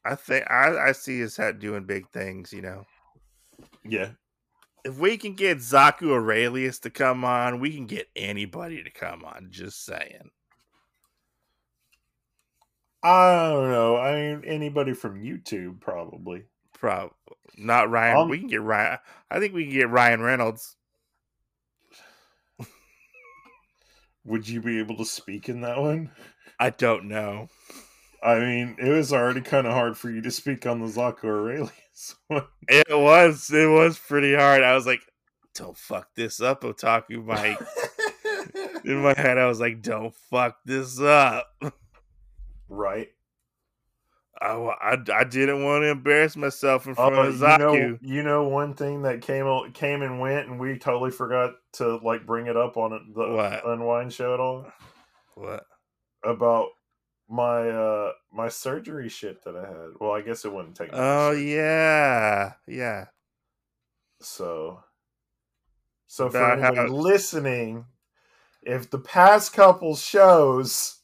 [0.05, 2.53] I think I, I see us doing big things.
[2.53, 2.85] You know,
[3.91, 4.11] Yeah,
[4.85, 9.25] if we can get Zaku Aurelius to come on, we can get anybody to come
[9.25, 9.49] on.
[9.51, 10.31] Just saying.
[13.03, 13.97] I don't know.
[13.97, 16.45] I mean, anybody from YouTube probably.
[16.73, 17.13] Probably
[17.57, 18.17] not Ryan.
[18.17, 18.99] Um, we can get Ryan.
[19.31, 20.77] I think we can get Ryan Reynolds.
[24.25, 26.11] Would you be able to speak in that one?
[26.59, 27.49] I don't know.
[28.23, 31.25] I mean, it was already kind of hard for you to speak on the Zaku
[31.25, 32.45] Aurelius one.
[32.69, 33.51] It was.
[33.53, 34.63] It was pretty hard.
[34.63, 35.01] I was like,
[35.55, 37.61] "Don't fuck this up, Otaku Mike."
[38.85, 41.47] In my head, I was like, "Don't fuck this up."
[42.69, 43.09] right.
[44.39, 47.59] I, I, I didn't want to embarrass myself in front Oh, of you Zaku.
[47.59, 51.97] know, you know one thing that came came and went, and we totally forgot to
[51.97, 53.67] like bring it up on the What?
[53.67, 54.67] Unwind show at all
[55.37, 55.65] What?
[56.23, 56.69] about
[57.29, 59.91] my uh my surgery shit that I had.
[60.01, 60.91] Well, I guess it wouldn't take.
[60.93, 63.07] Oh yeah, yeah.
[64.21, 64.83] So,
[66.07, 67.87] so for anybody how- listening,
[68.63, 71.01] if the past couple shows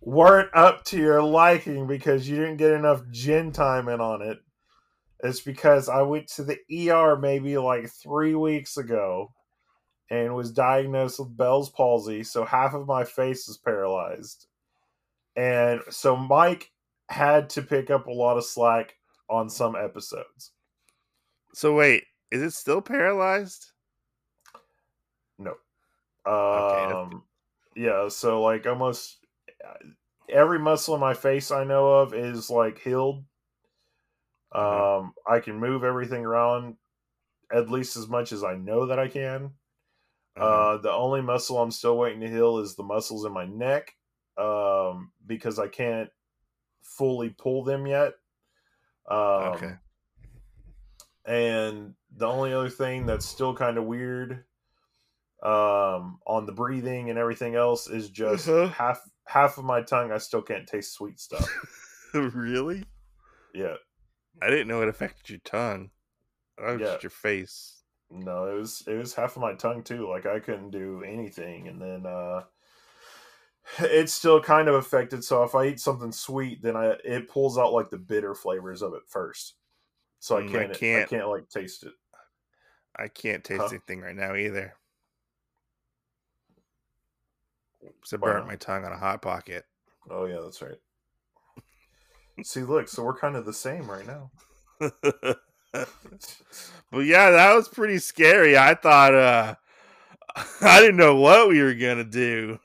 [0.00, 4.38] weren't up to your liking because you didn't get enough Jin time in on it,
[5.22, 6.58] it's because I went to the
[6.90, 9.32] ER maybe like three weeks ago
[10.10, 14.46] and was diagnosed with Bell's palsy, so half of my face is paralyzed.
[15.36, 16.70] And so Mike
[17.08, 18.96] had to pick up a lot of slack
[19.28, 20.52] on some episodes.
[21.54, 23.72] So wait, is it still paralyzed?
[25.38, 25.54] No.
[26.26, 27.24] Okay, Um,
[27.74, 29.24] yeah, so like almost
[29.66, 29.74] uh,
[30.28, 33.24] every muscle in my face I know of is like healed.
[34.54, 34.98] Mhm.
[34.98, 36.76] Um, I can move everything around
[37.52, 39.54] at least as much as I know that I can.
[40.36, 40.46] Uh-huh.
[40.46, 43.94] Uh, the only muscle I'm still waiting to heal is the muscles in my neck,
[44.38, 46.10] um, because I can't
[46.82, 48.14] fully pull them yet.
[49.08, 49.18] Um,
[49.54, 49.74] okay.
[51.24, 54.44] and the only other thing that's still kind of weird
[55.42, 58.68] um on the breathing and everything else is just Uh-huh.
[58.68, 61.48] half half of my tongue i still can't taste sweet stuff
[62.14, 62.84] really?
[63.54, 63.74] yeah
[64.40, 65.90] I didn't know it affected your tongue.
[66.58, 66.86] Oh, Yeah.
[66.86, 67.82] just your face.
[68.10, 71.66] no it was it was half of my tongue too like i couldn't do anything
[71.68, 72.42] and then uh
[73.78, 77.56] it's still kind of affected so if i eat something sweet then i it pulls
[77.58, 79.54] out like the bitter flavors of it first
[80.18, 81.92] so i Mm, can't i can't- I can't, like taste it
[82.94, 83.68] I can't taste Huh?
[83.70, 84.74] anything right now either.
[88.04, 89.64] So I burnt my tongue on a hot pocket.
[90.10, 90.78] oh yeah that's right
[92.42, 94.30] see look so we're kind of the same right now
[94.80, 95.38] but
[97.00, 98.58] yeah, that was pretty scary.
[98.58, 99.54] I thought uh
[100.60, 102.58] I didn't know what we were gonna do.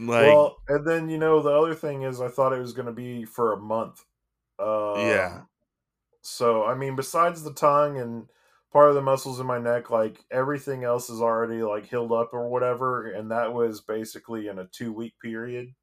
[0.00, 2.86] Like well, and then you know the other thing is I thought it was going
[2.86, 4.04] to be for a month.
[4.58, 5.40] Um, Yeah.
[6.22, 8.26] So I mean, besides the tongue and
[8.72, 12.30] part of the muscles in my neck, like everything else is already like healed up
[12.32, 15.74] or whatever, and that was basically in a two week period.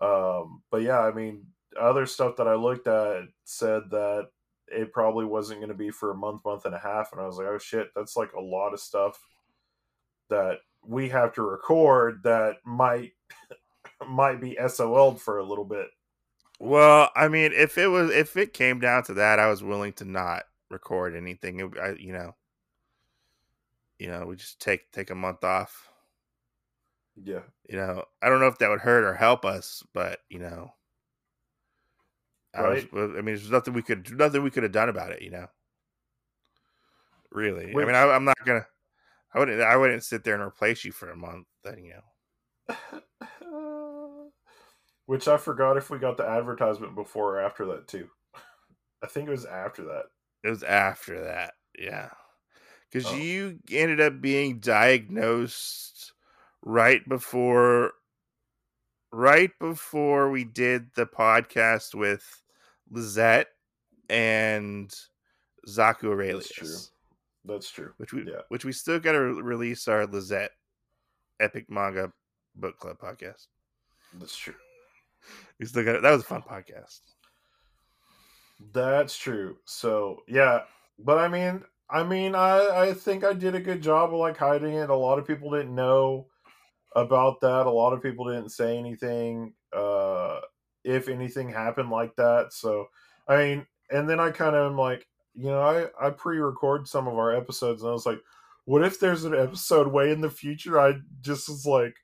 [0.00, 1.46] Um, but yeah, I mean,
[1.80, 4.28] other stuff that I looked at said that
[4.68, 7.26] it probably wasn't going to be for a month, month and a half, and I
[7.26, 9.18] was like, oh shit, that's like a lot of stuff
[10.28, 13.12] that we have to record that might
[14.08, 15.88] might be SOL'd for a little bit.
[16.58, 19.92] well, I mean, if it was if it came down to that, I was willing
[19.94, 21.60] to not record anything.
[21.60, 22.34] It, I, you know,
[23.98, 25.88] you know, we just take take a month off.
[27.22, 27.40] Yeah.
[27.68, 30.72] You know, I don't know if that would hurt or help us, but you know,
[32.54, 33.02] I, was, Right.
[33.18, 35.22] I mean, there's nothing we could nothing we could have done about it.
[35.22, 35.46] You know,
[37.30, 37.72] really.
[37.72, 38.66] I mean, I, I'm not gonna.
[39.34, 39.60] I wouldn't.
[39.62, 41.46] I wouldn't sit there and replace you for a month.
[41.64, 41.94] Then you
[42.68, 44.30] know.
[45.06, 48.08] Which I forgot if we got the advertisement before or after that too.
[49.02, 50.04] I think it was after that.
[50.44, 52.10] It was after that, yeah.
[52.90, 53.14] Because Oh.
[53.16, 56.12] you ended up being diagnosed
[56.62, 57.92] right before,
[59.12, 62.42] right before we did the podcast with
[62.90, 63.48] Lizette,
[64.08, 64.94] and
[65.66, 66.92] Zaku Aurelius.
[67.44, 67.92] That's true.
[67.96, 68.42] Which we Yeah.
[68.48, 70.52] which we still got to release our Lizette
[71.40, 72.12] Epic Manga
[72.54, 73.46] Book Club podcast.
[74.14, 74.54] That's true.
[75.60, 76.98] We still got that was a fun podcast.
[78.72, 79.56] That's true.
[79.64, 80.62] So yeah,
[80.98, 84.36] but I mean, I mean, I I think I did a good job of like
[84.36, 84.90] hiding it.
[84.90, 86.26] A lot of people didn't know
[86.96, 87.66] about that.
[87.66, 89.54] A lot of people didn't say anything.
[89.72, 90.40] Uh,
[90.84, 92.86] if anything happened like that, so
[93.28, 97.08] I mean, and then I kind of am like, you know, I I pre-record some
[97.08, 98.20] of our episodes, and I was like,
[98.64, 100.80] what if there's an episode way in the future?
[100.80, 101.96] I just was like.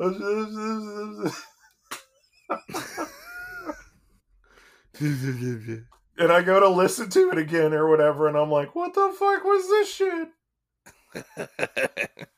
[6.18, 9.14] and I go to listen to it again or whatever, and I'm like, what the
[9.18, 10.28] fuck was this shit?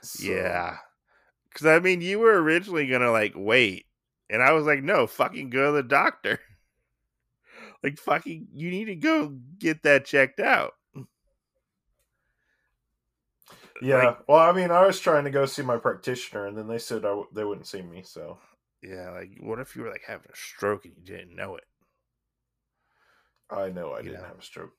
[0.00, 0.76] So, yeah,
[1.50, 3.84] because I mean, you were originally gonna like wait,
[4.30, 6.40] and I was like, no, fucking go to the doctor.
[7.82, 10.72] Like fucking, you need to go get that checked out.
[13.80, 14.04] Yeah.
[14.04, 16.78] Like- well, I mean, I was trying to go see my practitioner, and then they
[16.78, 18.02] said I w- they wouldn't see me.
[18.02, 18.38] So
[18.82, 21.64] Yeah, like what if you were like having a stroke and you didn't know it?
[23.50, 24.28] I know I You didn't know.
[24.28, 24.72] have a stroke.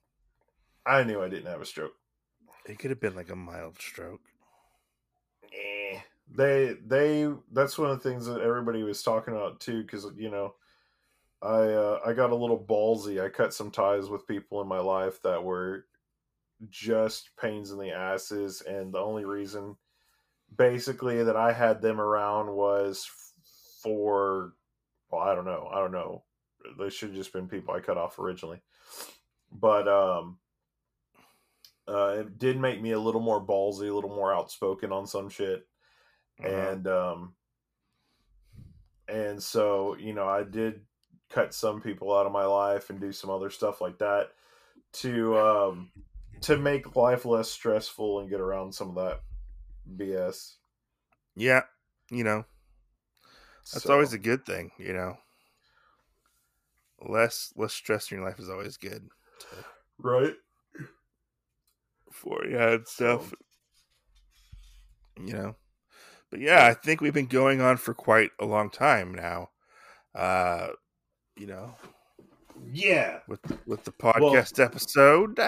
[0.86, 1.94] I knew I didn't have a stroke.
[2.66, 4.22] It could have been like a mild stroke.
[5.54, 6.00] Eh.
[6.32, 10.30] They they that's one of the things that everybody was talking about too, because you
[10.30, 10.56] know,
[11.42, 13.24] I uh, I got a little ballsy.
[13.24, 15.86] I cut some ties with people in my life that were
[16.70, 19.78] just pains in the asses, and the only reason,
[20.56, 23.10] basically, that I had them around was
[23.82, 24.54] for,
[25.10, 26.24] well, I don't know, I don't know.
[26.78, 28.62] They should have just been people I cut off originally,
[29.52, 30.40] but um,
[31.88, 35.30] uh, it did make me a little more ballsy, a little more outspoken on some
[35.30, 35.66] shit
[36.40, 36.50] Uh-huh.
[36.50, 37.36] and um
[39.08, 40.82] and so you know i did
[41.30, 44.32] cut some people out of my life and do some other stuff like that
[44.94, 45.92] to um
[46.42, 49.22] to make life less stressful and get around some of that
[49.98, 50.56] bs
[51.36, 51.64] yeah,
[52.12, 52.46] you know,
[53.72, 55.18] that's So, always a good thing, you know.
[57.02, 59.10] Less less stress in your life is always good
[60.00, 60.36] right
[62.12, 63.34] for you and stuff.
[65.18, 65.56] You know.
[66.32, 69.52] But yeah, I think we've been going on for quite a long time now.
[70.16, 70.70] Uh
[71.40, 71.74] you know,
[72.72, 73.20] yeah.
[73.28, 75.40] with with the podcast episode.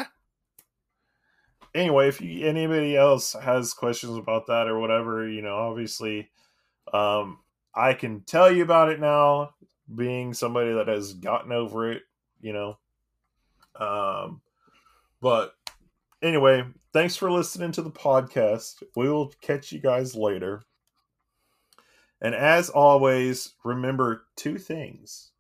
[1.76, 6.30] anyway if you, anybody else has questions about that or whatever you know obviously
[6.92, 7.40] um
[7.74, 9.52] i can tell you about it now
[9.96, 12.04] being somebody that has gotten over it
[12.42, 12.78] you know.
[13.80, 14.42] Um
[15.22, 15.54] but
[16.22, 18.84] anyway thanks for listening to the podcast.
[18.96, 20.62] We will catch you guys later.
[22.22, 25.32] And as always remember two things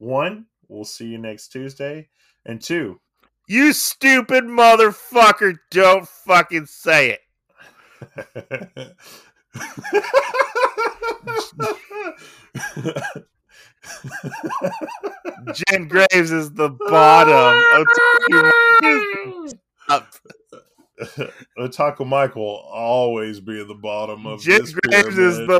[0.00, 2.08] one we'll see you next tuesday
[2.46, 2.98] and two
[3.46, 7.20] You stupid motherfucker, don't fucking say it.
[15.54, 17.60] Jin Graves is the bottom.
[17.74, 18.50] Otaku
[18.84, 19.54] is
[19.88, 20.06] up.
[21.58, 25.58] Otaku Mike always be at the bottom of Jin this Graves is the